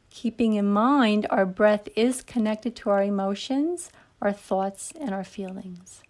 Keeping 0.10 0.54
in 0.54 0.72
mind 0.72 1.28
our 1.30 1.46
breath 1.46 1.90
is 1.94 2.22
connected 2.22 2.78
to 2.78 2.90
our 2.90 3.04
emotions, 3.04 3.92
our 4.22 4.32
thoughts, 4.32 4.94
and 4.98 5.14
our 5.14 5.26
feelings. 5.26 6.02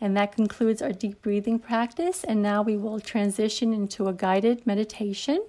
And 0.00 0.16
that 0.16 0.30
concludes 0.30 0.80
our 0.80 0.92
deep 0.92 1.20
breathing 1.20 1.58
practice. 1.58 2.22
And 2.22 2.40
now 2.40 2.62
we 2.62 2.76
will 2.76 3.00
transition 3.00 3.74
into 3.74 4.06
a 4.06 4.12
guided 4.12 4.64
meditation. 4.64 5.44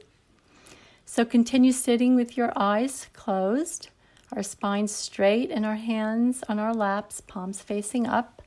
So 1.06 1.26
continue 1.26 1.74
sitting 1.74 2.16
with 2.16 2.36
your 2.36 2.54
eyes 2.56 3.06
closed, 3.14 3.90
our 4.36 4.42
spine 4.42 4.88
straight, 4.88 5.52
and 5.52 5.64
our 5.64 5.76
hands 5.76 6.44
on 6.50 6.58
our 6.58 6.74
laps, 6.74 7.22
palms 7.22 7.62
facing 7.62 8.08
up. 8.08 8.41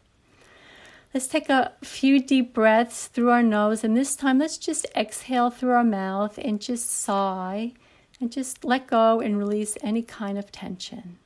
Let's 1.14 1.29
take 1.29 1.48
a 1.48 1.72
few 1.81 2.20
deep 2.20 2.53
breaths 2.53 3.07
through 3.07 3.31
our 3.31 3.42
nose, 3.42 3.85
and 3.85 3.96
this 3.96 4.16
time 4.16 4.40
let's 4.40 4.59
just 4.59 4.85
exhale 4.96 5.48
through 5.48 5.70
our 5.70 5.85
mouth 5.85 6.37
and 6.38 6.61
just 6.61 6.90
sigh 6.90 7.72
and 8.20 8.33
just 8.33 8.64
let 8.64 8.88
go 8.88 9.20
and 9.20 9.38
release 9.38 9.79
any 9.81 10.03
kind 10.03 10.37
of 10.37 10.50
tension. 10.50 11.18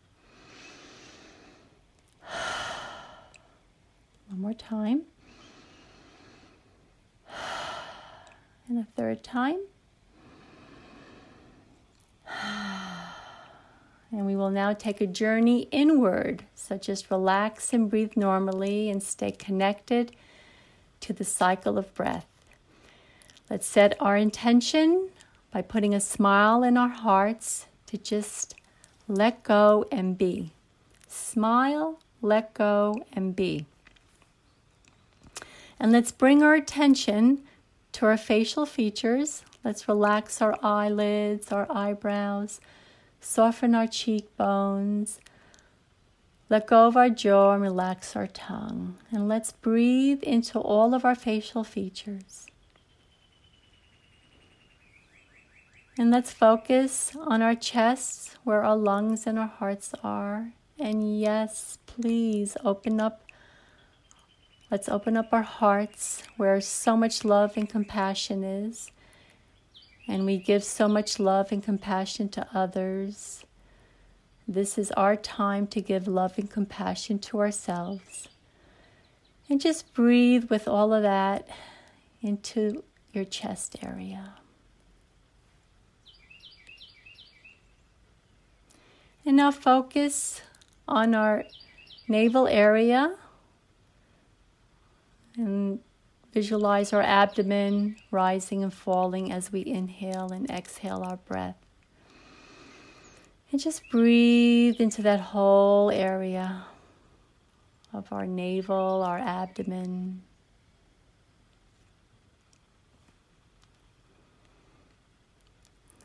One 4.29 4.41
more 4.43 4.53
time. 4.53 5.05
And 8.69 8.79
a 8.81 8.87
third 8.95 9.25
time. 9.25 9.61
And 14.11 14.25
we 14.25 14.37
will 14.37 14.51
now 14.51 14.73
take 14.73 15.01
a 15.01 15.07
journey 15.07 15.69
inward. 15.71 16.45
So 16.55 16.79
just 16.79 17.11
relax 17.11 17.73
and 17.73 17.91
breathe 17.91 18.17
normally 18.17 18.89
and 18.89 19.03
stay 19.03 19.31
connected 19.31 20.13
to 21.01 21.13
the 21.13 21.25
cycle 21.25 21.77
of 21.77 21.93
breath. 21.95 22.27
Let's 23.51 23.67
set 23.67 23.97
our 24.01 24.17
intention 24.17 25.11
by 25.51 25.63
putting 25.63 25.95
a 25.95 26.01
smile 26.01 26.63
in 26.63 26.77
our 26.77 26.89
hearts 26.89 27.67
to 27.87 27.99
just 27.99 28.55
let 29.07 29.43
go 29.43 29.87
and 29.91 30.17
be. 30.17 30.53
Smile, 31.07 31.99
let 32.21 32.53
go, 32.53 32.95
and 33.13 33.35
be. 33.35 33.65
And 35.81 35.93
let's 35.93 36.13
bring 36.13 36.43
our 36.43 36.55
attention 36.55 37.43
to 37.93 38.07
our 38.07 38.17
facial 38.17 38.67
features. 38.67 39.43
Let's 39.65 39.89
relax 39.89 40.43
our 40.43 40.59
eyelids, 40.63 41.53
our 41.53 41.67
eyebrows 41.71 42.61
Soften 43.21 43.75
our 43.75 43.87
cheekbones. 43.87 45.21
Let 46.49 46.67
go 46.67 46.87
of 46.87 46.97
our 46.97 47.11
jaw 47.11 47.53
and 47.53 47.63
relax 47.63 48.17
our 48.17 48.27
tongue. 48.27 48.97
And 49.11 49.29
let's 49.29 49.53
breathe 49.53 50.23
into 50.23 50.59
all 50.59 50.95
of 50.95 51.05
our 51.05 51.15
facial 51.15 51.65
features. 51.65 52.47
And 55.99 56.11
let's 56.11 56.33
focus 56.33 57.17
on 57.21 57.43
our 57.43 57.55
chests 57.57 58.37
where 58.45 58.63
our 58.63 58.77
lungs 58.77 59.27
and 59.27 59.39
our 59.39 59.49
hearts 59.49 59.93
are. 60.03 60.53
And 60.79 61.21
yes, 61.21 61.79
please 61.87 62.57
open 62.65 63.01
up 63.01 63.23
Let's 64.71 64.91
open 64.91 65.17
up 65.17 65.33
our 65.33 65.43
hearts 65.43 66.23
where 66.37 66.61
so 66.61 66.95
much 66.95 67.25
love 67.25 67.57
and 67.57 67.67
compassion 67.67 68.45
is. 68.45 68.91
And 70.09 70.25
we 70.25 70.39
give 70.39 70.65
so 70.65 70.89
much 70.89 71.21
love 71.21 71.53
and 71.53 71.63
compassion 71.63 72.31
to 72.31 72.49
others. 72.55 73.45
This 74.49 74.79
is 74.79 74.91
our 74.93 75.15
time 75.15 75.67
to 75.69 75.83
give 75.83 76.09
love 76.09 76.39
and 76.39 76.51
compassion 76.51 77.19
to 77.19 77.41
ourselves. 77.41 78.29
And 79.51 79.61
just 79.61 79.93
breathe 79.93 80.45
with 80.45 80.67
all 80.67 80.95
of 80.95 81.03
that 81.03 81.47
into 82.23 82.83
your 83.13 83.27
chest 83.27 83.77
area. 83.83 84.35
And 89.27 89.37
now 89.37 89.51
focus 89.51 90.41
on 90.87 91.15
our 91.15 91.45
navel 92.09 92.49
area 92.49 93.15
and 95.37 95.81
visualize 96.33 96.93
our 96.93 97.03
abdomen 97.03 97.97
rising 98.11 98.63
and 98.63 98.73
falling 98.73 99.33
as 99.33 99.53
we 99.53 99.65
inhale 99.65 100.33
and 100.33 100.51
exhale 100.51 101.03
our 101.03 101.17
breath. 101.17 101.57
And 103.51 103.61
just 103.61 103.89
breathe 103.91 104.81
into 104.81 105.03
that 105.03 105.21
whole 105.21 105.91
area 105.91 106.65
of 107.93 108.13
our 108.13 108.27
navel, 108.27 109.03
our 109.03 109.19
abdomen. 109.19 110.23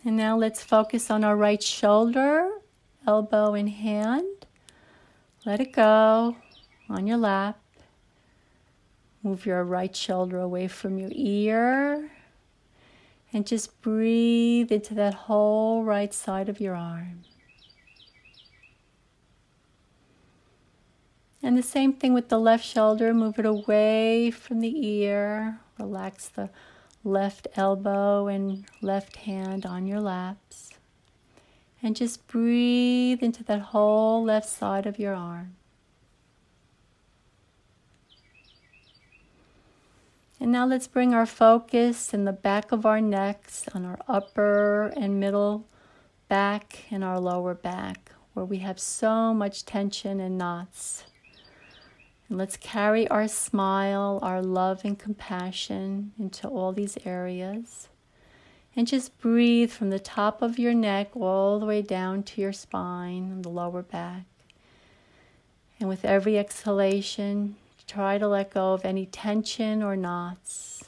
And 0.05 0.17
now 0.17 0.37
let's 0.37 0.61
focus 0.63 1.09
on 1.09 1.23
our 1.23 1.35
right 1.35 1.63
shoulder, 1.63 2.49
elbow 3.07 3.53
in 3.53 3.67
hand. 3.67 4.45
Let 5.45 5.59
it 5.59 5.73
go 5.73 6.35
on 6.89 7.07
your 7.07 7.17
lap. 7.17 7.62
Move 9.23 9.45
your 9.45 9.63
right 9.63 9.95
shoulder 9.95 10.39
away 10.39 10.67
from 10.67 10.99
your 10.99 11.11
ear. 11.13 12.11
And 13.31 13.47
just 13.47 13.81
breathe 13.81 14.71
into 14.71 14.93
that 14.95 15.13
whole 15.13 15.83
right 15.83 16.13
side 16.13 16.49
of 16.49 16.59
your 16.59 16.75
arm. 16.75 17.23
And 21.41 21.57
the 21.57 21.63
same 21.63 21.93
thing 21.93 22.13
with 22.13 22.29
the 22.29 22.39
left 22.39 22.65
shoulder, 22.65 23.13
move 23.13 23.39
it 23.39 23.45
away 23.45 24.31
from 24.31 24.59
the 24.59 24.87
ear. 24.87 25.59
Relax 25.79 26.29
the 26.29 26.49
left 27.03 27.47
elbow 27.55 28.27
and 28.27 28.65
left 28.81 29.17
hand 29.17 29.65
on 29.65 29.87
your 29.87 29.99
laps. 29.99 30.69
And 31.81 31.95
just 31.95 32.27
breathe 32.27 33.21
into 33.21 33.43
that 33.43 33.59
whole 33.59 34.23
left 34.23 34.47
side 34.47 34.85
of 34.85 34.99
your 34.99 35.13
arm. 35.13 35.55
And 40.43 40.51
now 40.51 40.65
let's 40.65 40.89
bring 40.89 41.13
our 41.13 41.25
focus 41.25 42.13
in 42.13 42.25
the 42.25 42.33
back 42.33 42.73
of 42.73 42.85
our 42.85 42.99
necks 42.99 43.65
on 43.73 43.85
our 43.85 43.97
upper 44.09 44.87
and 44.87 45.17
middle 45.17 45.65
back 46.27 46.83
and 46.91 47.01
our 47.01 47.17
lower 47.17 47.53
back, 47.53 48.11
where 48.33 48.43
we 48.43 48.57
have 48.57 48.77
so 48.77 49.33
much 49.33 49.63
tension 49.63 50.19
and 50.19 50.37
knots. 50.37 51.05
And 52.27 52.37
let's 52.37 52.57
carry 52.57 53.07
our 53.07 53.25
smile, 53.29 54.19
our 54.21 54.41
love, 54.41 54.81
and 54.83 54.99
compassion 54.99 56.11
into 56.19 56.49
all 56.49 56.73
these 56.73 56.97
areas. 57.05 57.87
And 58.75 58.85
just 58.85 59.17
breathe 59.19 59.71
from 59.71 59.91
the 59.91 59.97
top 59.97 60.41
of 60.41 60.59
your 60.59 60.73
neck 60.73 61.15
all 61.15 61.57
the 61.57 61.65
way 61.65 61.81
down 61.81 62.21
to 62.23 62.41
your 62.41 62.51
spine 62.51 63.31
and 63.31 63.45
the 63.45 63.49
lower 63.49 63.81
back. 63.81 64.25
And 65.79 65.87
with 65.87 66.03
every 66.03 66.37
exhalation, 66.37 67.55
try 67.87 68.17
to 68.17 68.27
let 68.27 68.53
go 68.53 68.73
of 68.73 68.85
any 68.85 69.05
tension 69.05 69.83
or 69.83 69.95
knots. 69.95 70.83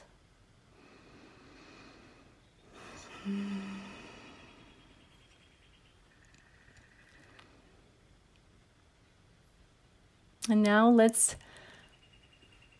And 10.47 10.62
now 10.62 10.89
let's 10.89 11.36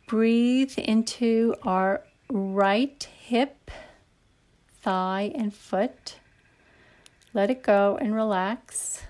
breathe 0.08 0.78
into 0.78 1.56
our 1.64 2.04
right 2.30 3.04
hip, 3.04 3.72
thigh, 4.82 5.32
and 5.34 5.54
foot. 5.54 6.20
Let 7.34 7.50
it 7.50 7.64
go 7.64 7.98
and 8.00 8.14
relax. 8.14 9.02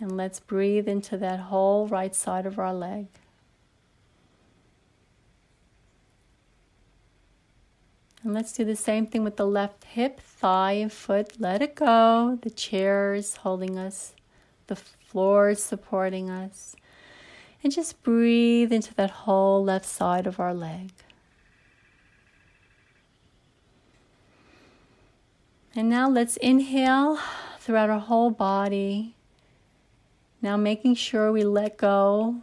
And 0.00 0.16
let's 0.16 0.40
breathe 0.40 0.88
into 0.88 1.16
that 1.16 1.40
whole 1.40 1.86
right 1.86 2.14
side 2.14 2.44
of 2.44 2.58
our 2.58 2.74
leg. 2.74 3.06
And 8.22 8.34
let's 8.34 8.52
do 8.52 8.64
the 8.64 8.76
same 8.76 9.06
thing 9.06 9.24
with 9.24 9.36
the 9.36 9.46
left 9.46 9.84
hip, 9.84 10.20
thigh, 10.20 10.72
and 10.72 10.92
foot. 10.92 11.40
Let 11.40 11.62
it 11.62 11.76
go. 11.76 12.38
The 12.42 12.50
chair 12.50 13.14
is 13.14 13.36
holding 13.36 13.78
us, 13.78 14.14
the 14.66 14.76
floor 14.76 15.50
is 15.50 15.62
supporting 15.62 16.28
us. 16.28 16.76
And 17.62 17.72
just 17.72 18.02
breathe 18.02 18.72
into 18.72 18.94
that 18.94 19.10
whole 19.10 19.64
left 19.64 19.86
side 19.86 20.26
of 20.26 20.38
our 20.38 20.52
leg. 20.52 20.92
And 25.74 25.88
now 25.88 26.08
let's 26.08 26.36
inhale 26.36 27.18
throughout 27.58 27.90
our 27.90 28.00
whole 28.00 28.30
body. 28.30 29.15
Now, 30.46 30.56
making 30.56 30.94
sure 30.94 31.32
we 31.32 31.42
let 31.42 31.76
go 31.76 32.36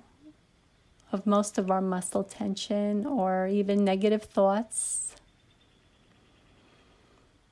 of 1.14 1.26
most 1.26 1.58
of 1.58 1.72
our 1.72 1.80
muscle 1.80 2.26
tension 2.26 3.06
or 3.06 3.48
even 3.48 3.86
negative 3.86 4.24
thoughts. 4.24 5.16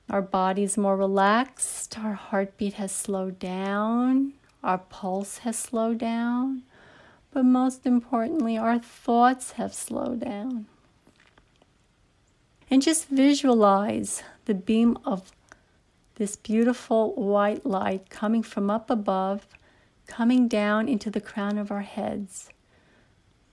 Our 0.10 0.22
body's 0.22 0.78
more 0.78 0.98
relaxed, 0.98 1.98
our 1.98 2.16
heartbeat 2.16 2.74
has 2.74 2.92
slowed 2.92 3.40
down, 3.40 4.34
our 4.62 4.80
pulse 4.80 5.38
has 5.38 5.58
slowed 5.58 6.00
down, 6.00 6.64
but 7.32 7.46
most 7.46 7.86
importantly, 7.86 8.58
our 8.58 8.78
thoughts 8.78 9.54
have 9.54 9.74
slowed 9.74 10.20
down. 10.20 10.66
And 12.70 12.82
just 12.82 13.08
visualize 13.08 14.22
the 14.44 14.54
beam 14.54 14.98
of 15.06 15.32
this 16.16 16.36
beautiful 16.36 17.16
white 17.16 17.66
light 17.66 18.10
coming 18.10 18.44
from 18.44 18.70
up 18.70 18.90
above, 18.90 19.48
coming 20.12 20.50
down 20.50 20.90
into 20.90 21.10
the 21.10 21.22
crown 21.22 21.58
of 21.58 21.72
our 21.72 21.82
heads, 21.82 22.50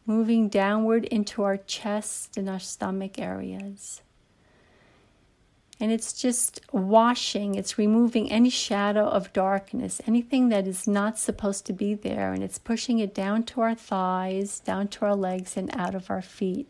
moving 0.07 0.49
downward 0.49 1.05
into 1.05 1.45
our 1.45 1.57
chest 1.57 2.37
and 2.37 2.51
our 2.51 2.59
stomach 2.59 3.17
areas. 3.17 4.03
And 5.79 5.93
it's 5.93 6.13
just 6.13 6.61
washing, 6.73 7.55
it's 7.55 7.79
removing 7.79 8.33
any 8.33 8.51
shadow 8.51 9.07
of 9.07 9.33
darkness, 9.33 10.01
anything 10.05 10.49
that 10.49 10.67
is 10.67 10.89
not 10.89 11.17
supposed 11.17 11.65
to 11.67 11.73
be 11.73 11.95
there. 11.95 12.33
And 12.33 12.43
it's 12.43 12.59
pushing 12.59 12.99
it 12.99 13.15
down 13.15 13.45
to 13.45 13.61
our 13.61 13.77
thighs, 13.77 14.59
down 14.59 14.89
to 14.89 15.05
our 15.05 15.15
legs, 15.15 15.57
and 15.57 15.71
out 15.77 15.95
of 15.95 16.11
our 16.11 16.23
feet. 16.23 16.69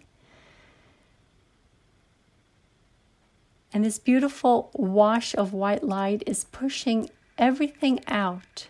And 3.73 3.83
this 3.83 3.99
beautiful 3.99 4.71
wash 4.75 5.35
of 5.35 5.55
white 5.55 5.83
light 5.83 6.23
is 6.27 6.45
pushing 6.45 7.09
everything 7.39 8.01
out 8.07 8.69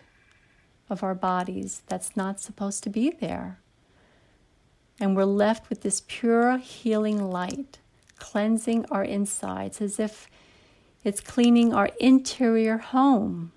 of 0.89 1.03
our 1.03 1.15
bodies 1.15 1.83
that's 1.87 2.15
not 2.15 2.39
supposed 2.39 2.83
to 2.83 2.89
be 2.89 3.09
there. 3.09 3.59
And 4.99 5.15
we're 5.15 5.25
left 5.25 5.69
with 5.69 5.81
this 5.81 6.01
pure 6.07 6.57
healing 6.57 7.29
light 7.29 7.79
cleansing 8.19 8.85
our 8.91 9.03
insides 9.03 9.81
as 9.81 9.99
if 9.99 10.29
it's 11.03 11.21
cleaning 11.21 11.73
our 11.73 11.89
interior 11.99 12.77
home. 12.77 13.51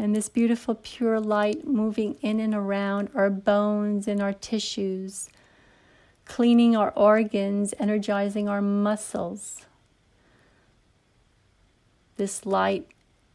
And 0.00 0.14
this 0.14 0.28
beautiful 0.28 0.74
pure 0.74 1.20
light 1.20 1.66
moving 1.66 2.16
in 2.22 2.40
and 2.40 2.54
around 2.54 3.10
our 3.14 3.30
bones 3.30 4.08
and 4.08 4.22
our 4.22 4.32
tissues, 4.32 5.28
cleaning 6.24 6.76
our 6.76 6.92
organs, 6.92 7.74
energizing 7.78 8.48
our 8.48 8.62
muscles. 8.62 9.66
This 12.16 12.46
light, 12.46 12.86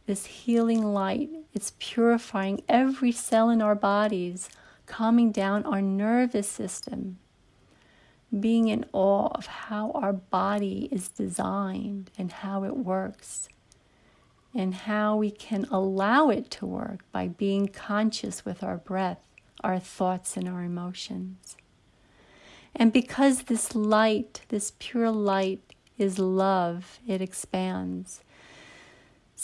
this 0.06 0.26
healing 0.26 0.82
light, 0.82 1.30
it's 1.52 1.72
purifying 1.78 2.62
every 2.68 3.12
cell 3.12 3.50
in 3.50 3.62
our 3.62 3.74
bodies, 3.74 4.48
calming 4.86 5.32
down 5.32 5.64
our 5.64 5.82
nervous 5.82 6.48
system 6.48 7.18
being 8.40 8.68
in 8.68 8.84
awe 8.92 9.28
of 9.34 9.46
how 9.46 9.90
our 9.92 10.12
body 10.12 10.88
is 10.90 11.08
designed 11.08 12.10
and 12.18 12.32
how 12.32 12.64
it 12.64 12.76
works, 12.76 13.48
and 14.54 14.74
how 14.74 15.16
we 15.16 15.30
can 15.30 15.64
allow 15.70 16.30
it 16.30 16.50
to 16.50 16.66
work 16.66 17.00
by 17.12 17.28
being 17.28 17.68
conscious 17.68 18.44
with 18.44 18.62
our 18.62 18.76
breath, 18.76 19.20
our 19.62 19.78
thoughts, 19.78 20.36
and 20.36 20.48
our 20.48 20.62
emotions. 20.62 21.56
And 22.74 22.92
because 22.92 23.42
this 23.42 23.74
light, 23.74 24.42
this 24.48 24.72
pure 24.78 25.10
light, 25.10 25.60
is 25.96 26.18
love, 26.18 26.98
it 27.06 27.22
expands. 27.22 28.20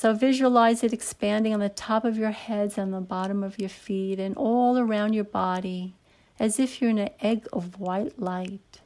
So 0.01 0.15
visualize 0.15 0.83
it 0.83 0.95
expanding 0.95 1.53
on 1.53 1.61
the 1.61 1.69
top 1.69 2.07
of 2.07 2.17
your 2.17 2.31
heads, 2.31 2.79
on 2.79 2.91
the 2.91 3.03
bottom 3.03 3.45
of 3.45 3.59
your 3.59 3.69
feet, 3.69 4.19
and 4.19 4.35
all 4.35 4.79
around 4.79 5.13
your 5.13 5.25
body 5.25 5.93
as 6.39 6.59
if 6.59 6.81
you're 6.81 6.89
in 6.89 6.97
an 6.97 7.11
egg 7.21 7.47
of 7.53 7.79
white 7.79 8.19
light. 8.19 8.81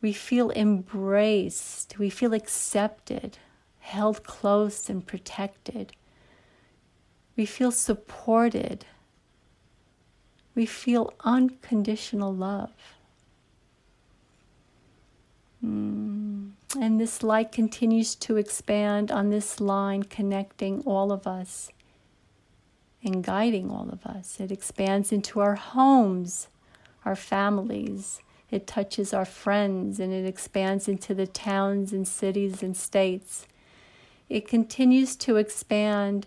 We 0.00 0.12
feel 0.12 0.50
embraced, 0.50 2.00
we 2.00 2.10
feel 2.10 2.34
accepted, 2.34 3.38
held 3.78 4.24
close 4.24 4.90
and 4.90 5.06
protected. 5.06 5.92
We 7.36 7.46
feel 7.46 7.70
supported. 7.70 8.86
We 10.56 10.66
feel 10.66 11.14
unconditional 11.20 12.34
love. 12.34 12.72
Mm. 15.64 16.29
And 16.78 17.00
this 17.00 17.22
light 17.22 17.50
continues 17.50 18.14
to 18.16 18.36
expand 18.36 19.10
on 19.10 19.30
this 19.30 19.60
line, 19.60 20.04
connecting 20.04 20.82
all 20.82 21.10
of 21.10 21.26
us 21.26 21.70
and 23.02 23.24
guiding 23.24 23.70
all 23.70 23.88
of 23.90 24.06
us. 24.06 24.38
It 24.38 24.52
expands 24.52 25.10
into 25.10 25.40
our 25.40 25.56
homes, 25.56 26.48
our 27.04 27.16
families. 27.16 28.20
It 28.50 28.66
touches 28.66 29.12
our 29.12 29.24
friends 29.24 29.98
and 29.98 30.12
it 30.12 30.26
expands 30.26 30.86
into 30.86 31.14
the 31.14 31.26
towns 31.26 31.92
and 31.92 32.06
cities 32.06 32.62
and 32.62 32.76
states. 32.76 33.46
It 34.28 34.46
continues 34.46 35.16
to 35.16 35.36
expand 35.36 36.26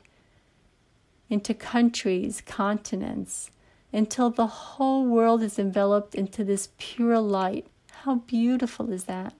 into 1.29 1.53
countries, 1.53 2.41
continents, 2.45 3.49
until 3.93 4.29
the 4.29 4.47
whole 4.47 5.05
world 5.05 5.41
is 5.41 5.57
enveloped 5.57 6.15
into 6.15 6.43
this 6.43 6.69
pure 6.77 7.19
light. 7.19 7.67
How 7.91 8.15
beautiful 8.15 8.91
is 8.91 9.05
that? 9.05 9.33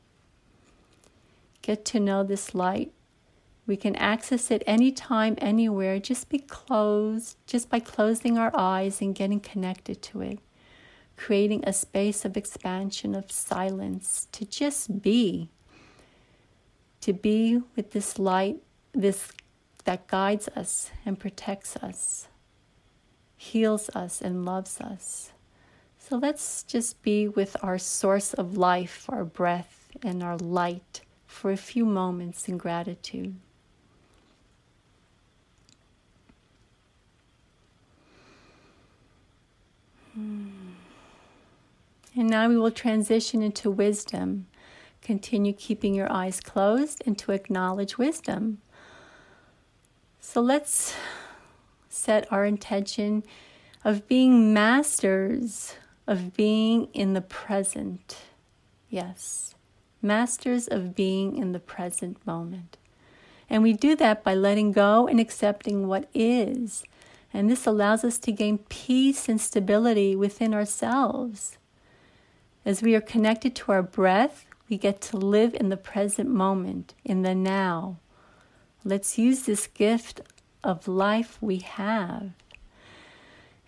Get 1.64 1.86
to 1.86 2.00
know 2.00 2.24
this 2.24 2.54
light. 2.54 2.92
We 3.66 3.78
can 3.78 3.96
access 3.96 4.52
it 4.52 4.64
anytime, 4.68 5.36
anywhere, 5.38 5.98
just 5.98 6.28
be 6.28 6.40
closed, 6.40 7.38
just 7.48 7.70
by 7.70 7.80
closing 7.80 8.38
our 8.38 8.52
eyes 8.54 9.00
and 9.02 9.16
getting 9.16 9.40
connected 9.40 10.02
to 10.04 10.20
it, 10.22 10.40
creating 11.16 11.64
a 11.66 11.72
space 11.72 12.26
of 12.26 12.36
expansion, 12.36 13.16
of 13.16 13.32
silence, 13.32 14.28
to 14.34 14.44
just 14.44 15.02
be, 15.02 15.50
to 17.00 17.14
be 17.14 17.62
with 17.78 17.92
this 17.92 18.20
light, 18.20 18.58
this 18.92 19.32
that 19.86 20.08
guides 20.08 20.50
us 20.50 20.92
and 21.06 21.18
protects 21.18 21.78
us, 21.78 22.28
heals 23.38 23.90
us 23.96 24.22
and 24.22 24.44
loves 24.44 24.82
us. 24.82 25.32
So 25.98 26.18
let's 26.18 26.64
just 26.64 27.02
be 27.02 27.30
with 27.30 27.56
our 27.64 27.78
source 27.78 28.34
of 28.34 28.58
life, 28.58 29.06
our 29.08 29.24
breath, 29.24 29.90
and 30.02 30.22
our 30.22 30.36
light 30.38 31.02
for 31.34 31.52
a 31.52 31.58
few 31.58 31.86
moments 31.86 32.48
in 32.48 32.58
gratitude. 32.58 33.36
Hmm. 40.14 40.50
And 42.16 42.30
now 42.30 42.48
we 42.48 42.58
will 42.58 42.72
transition 42.72 43.42
into 43.42 43.72
wisdom. 43.72 44.46
Continue 45.02 45.54
keeping 45.54 45.96
your 45.96 46.12
eyes 46.12 46.40
closed 46.40 47.02
and 47.06 47.18
to 47.18 47.32
acknowledge 47.32 47.98
wisdom. 47.98 48.60
So 50.20 50.40
let's 50.40 50.96
set 51.90 52.32
our 52.32 52.46
intention 52.46 53.24
of 53.84 54.08
being 54.08 54.54
masters 54.54 55.76
of 56.08 56.36
being 56.36 56.90
in 56.94 57.14
the 57.14 57.22
present. 57.22 58.18
Yes, 58.90 59.56
masters 60.04 60.68
of 60.68 60.96
being 60.96 61.38
in 61.38 61.52
the 61.52 61.60
present 61.60 62.18
moment. 62.28 62.78
And 63.50 63.64
we 63.64 63.74
do 63.74 63.96
that 63.96 64.24
by 64.24 64.36
letting 64.36 64.72
go 64.72 65.08
and 65.08 65.20
accepting 65.20 65.88
what 65.88 66.10
is 66.14 66.84
and 67.34 67.50
this 67.50 67.66
allows 67.66 68.04
us 68.04 68.20
to 68.20 68.32
gain 68.32 68.60
peace 68.60 69.28
and 69.28 69.42
stability 69.42 70.16
within 70.16 70.54
ourselves. 70.54 71.58
As 72.64 72.82
we 72.82 72.94
are 72.96 73.02
connected 73.02 73.56
to 73.56 73.72
our 73.72 73.82
breath, 73.82 74.46
we 74.70 74.78
get 74.78 75.02
to 75.02 75.18
live 75.18 75.56
in 75.56 75.70
the 75.70 75.78
present 75.78 76.30
moment, 76.30 76.94
in 77.04 77.24
the 77.24 77.34
now. 77.34 77.98
Let's 78.86 79.18
use 79.18 79.44
this 79.44 79.68
gift 79.68 80.22
of 80.64 80.88
life 80.88 81.38
we 81.42 81.58
have. 81.58 82.32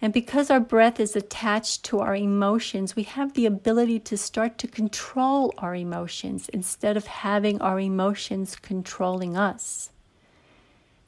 And 0.02 0.14
because 0.14 0.50
our 0.50 0.60
breath 0.60 1.00
is 1.00 1.16
attached 1.16 1.84
to 1.86 2.00
our 2.00 2.16
emotions, 2.16 2.96
we 2.96 3.04
have 3.04 3.34
the 3.34 3.46
ability 3.46 4.00
to 4.02 4.18
start 4.18 4.58
to 4.60 4.68
control 4.68 5.54
our 5.58 5.74
emotions 5.74 6.50
instead 6.50 6.98
of 6.98 7.08
having 7.08 7.62
our 7.62 7.80
emotions 7.80 8.56
controlling 8.56 9.38
us. 9.38 9.92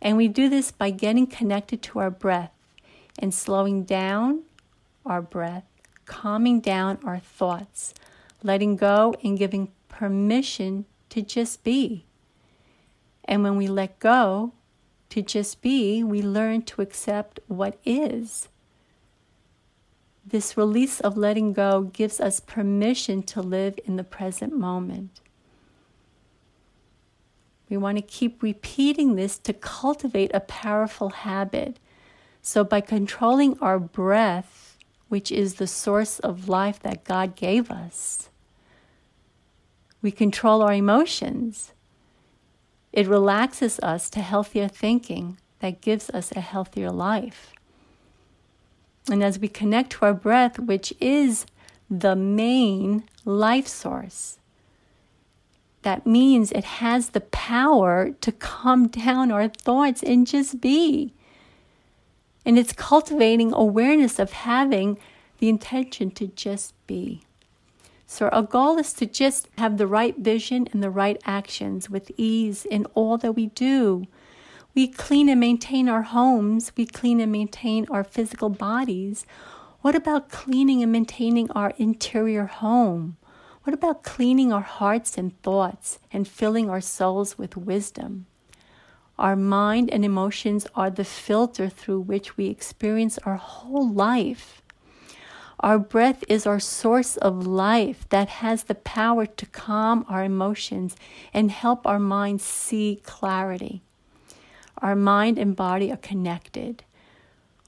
And 0.01 0.15
we 0.15 0.27
do 0.27 0.47
this 0.49 0.71
by 0.71 0.91
getting 0.91 1.27
connected 1.27 1.81
to 1.83 1.99
our 1.99 2.11
breath 2.11 2.53
and 3.19 3.33
slowing 3.33 3.83
down 3.83 4.43
our 5.05 5.21
breath, 5.21 5.65
calming 6.05 6.59
down 6.59 6.99
our 7.03 7.19
thoughts, 7.19 7.93
letting 8.43 8.75
go 8.75 9.15
and 9.23 9.37
giving 9.37 9.71
permission 9.89 10.85
to 11.09 11.21
just 11.21 11.63
be. 11.63 12.05
And 13.25 13.43
when 13.43 13.57
we 13.57 13.67
let 13.67 13.99
go 13.99 14.53
to 15.09 15.21
just 15.21 15.61
be, 15.61 16.03
we 16.03 16.21
learn 16.21 16.61
to 16.63 16.81
accept 16.81 17.39
what 17.47 17.77
is. 17.83 18.47
This 20.29 20.57
release 20.57 20.99
of 20.99 21.15
letting 21.15 21.53
go 21.53 21.83
gives 21.83 22.19
us 22.19 22.41
permission 22.41 23.23
to 23.23 23.41
live 23.41 23.79
in 23.85 23.95
the 23.95 24.03
present 24.03 24.53
moment. 24.53 25.21
We 27.69 27.77
want 27.77 27.97
to 27.97 28.01
keep 28.01 28.43
repeating 28.43 29.15
this 29.15 29.37
to 29.39 29.53
cultivate 29.53 30.31
a 30.33 30.41
powerful 30.41 31.09
habit. 31.09 31.79
So, 32.41 32.65
by 32.65 32.81
controlling 32.81 33.57
our 33.59 33.79
breath, 33.79 34.77
which 35.07 35.31
is 35.31 35.55
the 35.55 35.67
source 35.67 36.19
of 36.19 36.49
life 36.49 36.81
that 36.81 37.05
God 37.05 37.37
gave 37.37 37.71
us, 37.71 38.29
we 40.01 40.11
control 40.11 40.61
our 40.61 40.73
emotions. 40.73 41.71
It 42.91 43.07
relaxes 43.07 43.79
us 43.79 44.09
to 44.09 44.21
healthier 44.21 44.67
thinking 44.67 45.37
that 45.59 45.79
gives 45.81 46.09
us 46.09 46.33
a 46.33 46.41
healthier 46.41 46.91
life. 46.91 47.53
And 49.09 49.23
as 49.23 49.39
we 49.39 49.47
connect 49.47 49.91
to 49.91 50.05
our 50.05 50.13
breath, 50.13 50.59
which 50.59 50.93
is 50.99 51.45
the 51.89 52.15
main 52.15 53.03
life 53.25 53.67
source, 53.67 54.37
that 55.83 56.05
means 56.05 56.51
it 56.51 56.65
has 56.65 57.09
the 57.09 57.21
power 57.21 58.11
to 58.21 58.31
calm 58.31 58.87
down 59.03 59.31
our 59.31 59.47
thoughts 59.47 60.03
and 60.03 60.27
just 60.27 60.59
be. 60.59 61.13
And 62.45 62.57
it's 62.57 62.73
cultivating 62.73 63.53
awareness 63.53 64.19
of 64.19 64.31
having 64.31 64.97
the 65.39 65.49
intention 65.49 66.11
to 66.11 66.27
just 66.27 66.73
be. 66.87 67.21
So, 68.09 68.29
our 68.29 68.41
goal 68.41 68.77
is 68.77 68.93
to 68.93 69.05
just 69.05 69.49
have 69.57 69.77
the 69.77 69.85
right 69.85 70.17
vision 70.17 70.67
and 70.71 70.81
the 70.81 70.89
right 70.89 71.21
actions 71.25 71.89
with 71.89 72.09
ease 72.15 72.63
in 72.63 72.85
all 72.95 73.17
that 73.17 73.33
we 73.33 73.47
do. 73.47 74.07
We 74.77 74.87
clean 74.87 75.27
and 75.27 75.39
maintain 75.39 75.89
our 75.89 76.03
homes, 76.03 76.71
we 76.77 76.85
clean 76.85 77.19
and 77.19 77.31
maintain 77.31 77.87
our 77.89 78.03
physical 78.03 78.49
bodies. 78.49 79.25
What 79.81 79.95
about 79.95 80.29
cleaning 80.29 80.83
and 80.83 80.91
maintaining 80.91 81.49
our 81.53 81.73
interior 81.79 82.45
home? 82.45 83.17
What 83.63 83.73
about 83.73 84.03
cleaning 84.03 84.53
our 84.53 84.61
hearts 84.61 85.17
and 85.17 85.41
thoughts 85.41 85.97
and 86.13 86.27
filling 86.27 86.69
our 86.69 86.79
souls 86.79 87.39
with 87.39 87.57
wisdom? 87.57 88.27
Our 89.17 89.35
mind 89.35 89.89
and 89.89 90.05
emotions 90.05 90.67
are 90.75 90.91
the 90.91 91.03
filter 91.03 91.69
through 91.69 92.01
which 92.01 92.37
we 92.37 92.45
experience 92.45 93.17
our 93.25 93.37
whole 93.37 93.89
life. 93.91 94.61
Our 95.59 95.79
breath 95.79 96.23
is 96.29 96.45
our 96.45 96.59
source 96.59 97.17
of 97.17 97.47
life 97.47 98.07
that 98.09 98.29
has 98.29 98.65
the 98.65 98.75
power 98.75 99.25
to 99.25 99.45
calm 99.47 100.05
our 100.07 100.23
emotions 100.23 100.95
and 101.33 101.49
help 101.49 101.87
our 101.87 101.97
mind 101.97 102.41
see 102.41 103.01
clarity. 103.03 103.81
Our 104.79 104.95
mind 104.95 105.37
and 105.39 105.55
body 105.55 105.91
are 105.91 105.97
connected. 105.97 106.83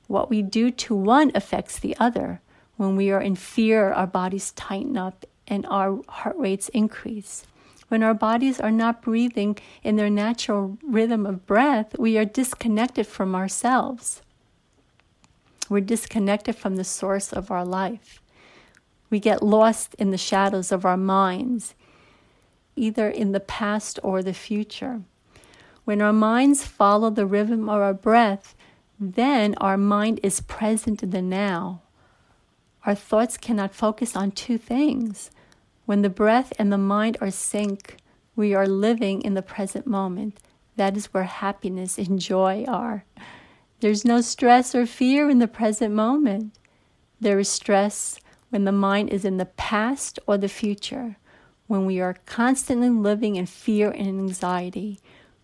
What 0.08 0.30
we 0.30 0.42
do 0.42 0.72
to 0.72 0.96
one 0.96 1.32
affects 1.36 1.80
the 1.80 1.96
other. 1.98 2.42
When 2.78 2.96
we 2.96 3.12
are 3.12 3.22
in 3.22 3.36
fear, 3.36 3.92
our 3.92 4.08
bodies 4.08 4.52
tighten 4.52 4.98
up 4.98 5.26
and 5.48 5.66
our 5.68 6.00
heart 6.08 6.38
rates 6.38 6.70
increase. 6.70 7.46
When 7.90 8.04
our 8.04 8.14
bodies 8.14 8.60
are 8.60 8.72
not 8.72 9.02
breathing 9.02 9.58
in 9.84 9.96
their 9.96 10.12
natural 10.12 10.78
rhythm 10.84 11.26
of 11.26 11.48
breath, 11.48 11.98
we 11.98 12.18
are 12.18 12.26
disconnected 12.26 13.08
from 13.08 13.36
ourselves. 13.36 14.22
We're 15.70 15.82
disconnected 15.82 16.56
from 16.56 16.76
the 16.76 16.84
source 16.84 17.34
of 17.34 17.50
our 17.50 17.66
life. 17.66 18.22
We 19.10 19.20
get 19.20 19.42
lost 19.42 19.96
in 19.96 20.12
the 20.12 20.18
shadows 20.18 20.72
of 20.72 20.86
our 20.86 20.98
minds, 20.98 21.74
either 22.76 23.10
in 23.10 23.32
the 23.32 23.40
past 23.40 24.00
or 24.04 24.22
the 24.22 24.34
future. 24.34 25.02
When 25.90 26.04
our 26.04 26.14
minds 26.14 26.64
follow 26.68 27.10
the 27.10 27.26
rhythm 27.26 27.68
of 27.68 27.82
our 27.82 27.96
breath, 27.96 28.56
then 29.00 29.56
our 29.56 29.76
mind 29.76 30.20
is 30.22 30.40
present 30.40 31.02
in 31.02 31.10
the 31.10 31.20
now. 31.24 31.82
Our 32.86 32.94
thoughts 32.94 33.38
cannot 33.38 33.74
focus 33.74 34.16
on 34.16 34.30
two 34.30 34.60
things 34.60 35.32
when 35.88 36.04
the 36.04 36.10
breath 36.12 36.54
and 36.60 36.72
the 36.72 36.78
mind 36.78 37.18
are 37.22 37.32
sync, 37.32 37.98
we 38.36 38.54
are 38.54 38.68
living 38.68 39.24
in 39.24 39.34
the 39.34 39.42
present 39.42 39.88
moment. 39.88 40.38
That 40.76 40.96
is 40.96 41.08
where 41.08 41.24
happiness 41.24 41.98
and 41.98 42.20
joy 42.20 42.66
are. 42.68 43.04
There's 43.80 44.06
no 44.06 44.22
stress 44.22 44.76
or 44.76 44.86
fear 44.86 45.28
in 45.28 45.40
the 45.40 45.48
present 45.48 45.96
moment. 45.96 46.54
There 47.20 47.40
is 47.40 47.50
stress 47.50 48.20
when 48.52 48.66
the 48.66 48.72
mind 48.72 49.10
is 49.10 49.26
in 49.26 49.38
the 49.38 49.46
past 49.58 50.20
or 50.28 50.38
the 50.38 50.50
future, 50.50 51.18
when 51.66 51.88
we 51.88 52.00
are 52.00 52.18
constantly 52.28 52.92
living 52.92 53.38
in 53.38 53.48
fear 53.48 53.90
and 53.90 54.08
anxiety. 54.08 55.00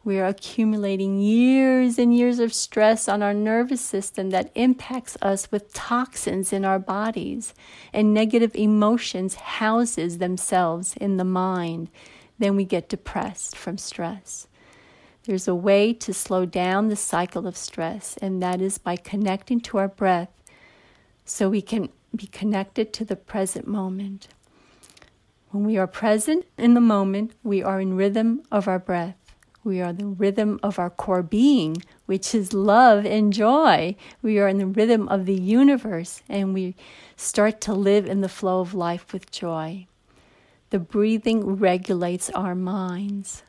We 0.05 0.19
are 0.19 0.27
accumulating 0.27 1.19
years 1.19 1.97
and 1.97 2.15
years 2.15 2.37
of 2.37 2.53
stress 2.53 3.09
on 3.09 3.23
our 3.23 3.33
nervous 3.33 3.81
system 3.81 4.29
that 4.29 4.51
impacts 4.53 5.17
us 5.19 5.51
with 5.51 5.73
toxins 5.73 6.53
in 6.53 6.63
our 6.63 6.77
bodies, 6.77 7.55
and 7.91 8.13
negative 8.13 8.51
emotions 8.53 9.33
houses 9.33 10.19
themselves 10.19 10.95
in 10.97 11.17
the 11.17 11.23
mind. 11.23 11.89
Then 12.37 12.55
we 12.55 12.65
get 12.65 12.87
depressed 12.87 13.57
from 13.57 13.79
stress. 13.79 14.47
There's 15.23 15.47
a 15.47 15.55
way 15.55 15.91
to 15.93 16.13
slow 16.13 16.45
down 16.45 16.89
the 16.89 16.95
cycle 16.95 17.47
of 17.47 17.57
stress, 17.57 18.15
and 18.21 18.43
that 18.43 18.61
is 18.61 18.77
by 18.77 18.97
connecting 18.97 19.59
to 19.61 19.79
our 19.79 19.87
breath 19.87 20.29
so 21.25 21.49
we 21.49 21.63
can 21.63 21.89
be 22.15 22.27
connected 22.27 22.93
to 22.93 23.05
the 23.05 23.15
present 23.15 23.65
moment. 23.65 24.27
When 25.49 25.65
we 25.65 25.77
are 25.77 25.87
present 25.87 26.45
in 26.59 26.75
the 26.75 26.79
moment, 26.79 27.33
we 27.41 27.63
are 27.63 27.81
in 27.81 27.95
rhythm 27.95 28.43
of 28.51 28.67
our 28.67 28.77
breath. 28.77 29.24
We 29.65 29.81
are 29.81 29.93
the 29.93 30.05
rhythm 30.05 30.59
of 30.61 30.77
our 30.77 30.91
core 30.91 31.23
being, 31.23 31.77
which 32.05 32.35
is 32.35 32.53
love 32.53 33.03
and 33.03 33.33
joy. 33.33 33.95
We 34.21 34.37
are 34.37 34.47
in 34.47 34.59
the 34.59 34.67
rhythm 34.67 35.09
of 35.09 35.25
the 35.25 35.33
universe, 35.33 36.21
and 36.29 36.53
we 36.53 36.75
start 37.15 37.61
to 37.61 37.73
live 37.73 38.05
in 38.05 38.21
the 38.21 38.29
flow 38.29 38.59
of 38.59 38.75
life 38.75 39.11
with 39.11 39.31
joy. 39.31 39.87
The 40.69 40.77
breathing 40.77 41.55
regulates 41.55 42.29
our 42.29 42.53
minds. 42.53 43.41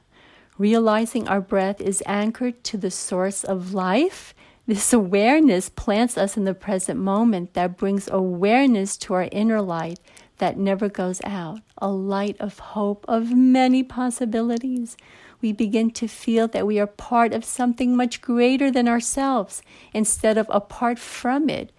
Realizing 0.57 1.29
our 1.29 1.43
breath 1.43 1.83
is 1.83 2.03
anchored 2.07 2.65
to 2.65 2.79
the 2.79 2.91
source 2.91 3.45
of 3.45 3.75
life. 3.75 4.35
This 4.67 4.95
awareness 4.95 5.69
plants 5.69 6.17
us 6.17 6.39
in 6.39 6.45
the 6.45 6.55
present 6.55 6.99
moment 6.99 7.53
that 7.53 7.77
brings 7.77 8.09
awareness 8.11 8.97
to 8.99 9.13
our 9.13 9.29
inner 9.31 9.61
light 9.61 10.01
that 10.39 10.57
never 10.57 10.89
goes 10.89 11.21
out, 11.25 11.61
a 11.77 11.89
light 11.89 12.37
of 12.41 12.59
hope 12.59 13.05
of 13.07 13.37
many 13.37 13.83
possibilities 13.83 14.97
we 15.41 15.53
begin 15.53 15.91
to 15.93 16.09
feel 16.09 16.49
that 16.49 16.67
we 16.67 16.79
are 16.79 16.87
part 16.87 17.33
of 17.33 17.45
something 17.45 17.97
much 17.97 18.21
greater 18.21 18.71
than 18.71 18.89
ourselves 18.89 19.63
instead 19.93 20.39
of 20.39 20.47
apart 20.51 20.99
from 20.99 21.49
it. 21.49 21.73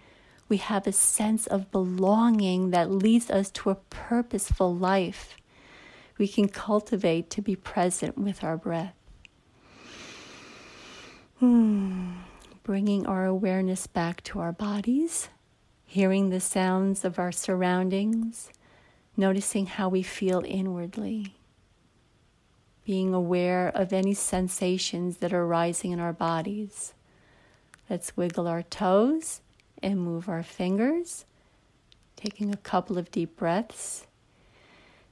We 0.48 0.58
have 0.58 0.86
a 0.86 0.92
sense 0.92 1.46
of 1.46 1.70
belonging 1.70 2.70
that 2.70 2.90
leads 2.90 3.30
us 3.30 3.50
to 3.52 3.70
a 3.70 3.74
purposeful 3.74 4.74
life. 4.74 5.36
We 6.16 6.28
can 6.28 6.48
cultivate 6.48 7.30
to 7.30 7.42
be 7.42 7.56
present 7.56 8.16
with 8.16 8.42
our 8.42 8.56
breath. 8.56 8.94
Hmm. 11.38 12.12
Bringing 12.62 13.06
our 13.06 13.24
awareness 13.24 13.86
back 13.86 14.22
to 14.24 14.40
our 14.40 14.52
bodies, 14.52 15.28
hearing 15.86 16.28
the 16.28 16.40
sounds 16.40 17.04
of 17.04 17.18
our 17.18 17.32
surroundings, 17.32 18.50
noticing 19.16 19.66
how 19.66 19.88
we 19.88 20.02
feel 20.02 20.42
inwardly 20.44 21.37
being 22.88 23.12
aware 23.12 23.68
of 23.74 23.92
any 23.92 24.14
sensations 24.14 25.18
that 25.18 25.30
are 25.30 25.46
rising 25.46 25.90
in 25.90 26.00
our 26.00 26.14
bodies. 26.14 26.94
Let's 27.90 28.16
wiggle 28.16 28.48
our 28.48 28.62
toes 28.62 29.42
and 29.82 30.00
move 30.00 30.26
our 30.26 30.42
fingers, 30.42 31.26
taking 32.16 32.50
a 32.50 32.56
couple 32.56 32.96
of 32.96 33.10
deep 33.10 33.36
breaths. 33.36 34.06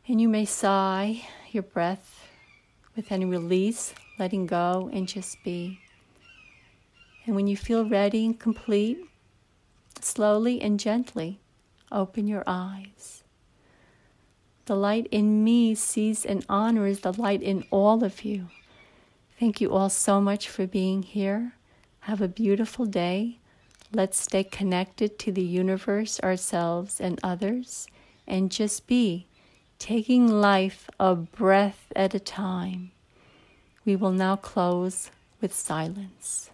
And 0.08 0.22
you 0.22 0.26
may 0.26 0.46
sigh 0.46 1.28
your 1.52 1.64
breath 1.64 2.26
with 2.96 3.12
any 3.12 3.26
release, 3.26 3.92
letting 4.18 4.46
go, 4.46 4.88
and 4.90 5.06
just 5.06 5.44
be. 5.44 5.78
And 7.26 7.36
when 7.36 7.46
you 7.46 7.58
feel 7.58 7.86
ready 7.86 8.24
and 8.24 8.40
complete, 8.40 9.00
slowly 10.00 10.62
and 10.62 10.80
gently 10.80 11.40
open 11.92 12.26
your 12.26 12.44
eyes. 12.46 13.22
The 14.66 14.76
light 14.76 15.06
in 15.12 15.44
me 15.44 15.76
sees 15.76 16.26
and 16.26 16.44
honors 16.48 17.00
the 17.00 17.12
light 17.12 17.40
in 17.40 17.64
all 17.70 18.02
of 18.02 18.24
you. 18.24 18.48
Thank 19.38 19.60
you 19.60 19.72
all 19.72 19.88
so 19.88 20.20
much 20.20 20.48
for 20.48 20.66
being 20.66 21.04
here. 21.04 21.52
Have 22.00 22.20
a 22.20 22.26
beautiful 22.26 22.84
day. 22.84 23.38
Let's 23.92 24.20
stay 24.20 24.42
connected 24.42 25.20
to 25.20 25.30
the 25.30 25.44
universe, 25.44 26.18
ourselves, 26.20 27.00
and 27.00 27.20
others, 27.22 27.86
and 28.26 28.50
just 28.50 28.88
be, 28.88 29.28
taking 29.78 30.26
life 30.26 30.90
a 30.98 31.14
breath 31.14 31.92
at 31.94 32.14
a 32.14 32.20
time. 32.20 32.90
We 33.84 33.94
will 33.94 34.10
now 34.10 34.34
close 34.34 35.12
with 35.40 35.54
silence. 35.54 36.50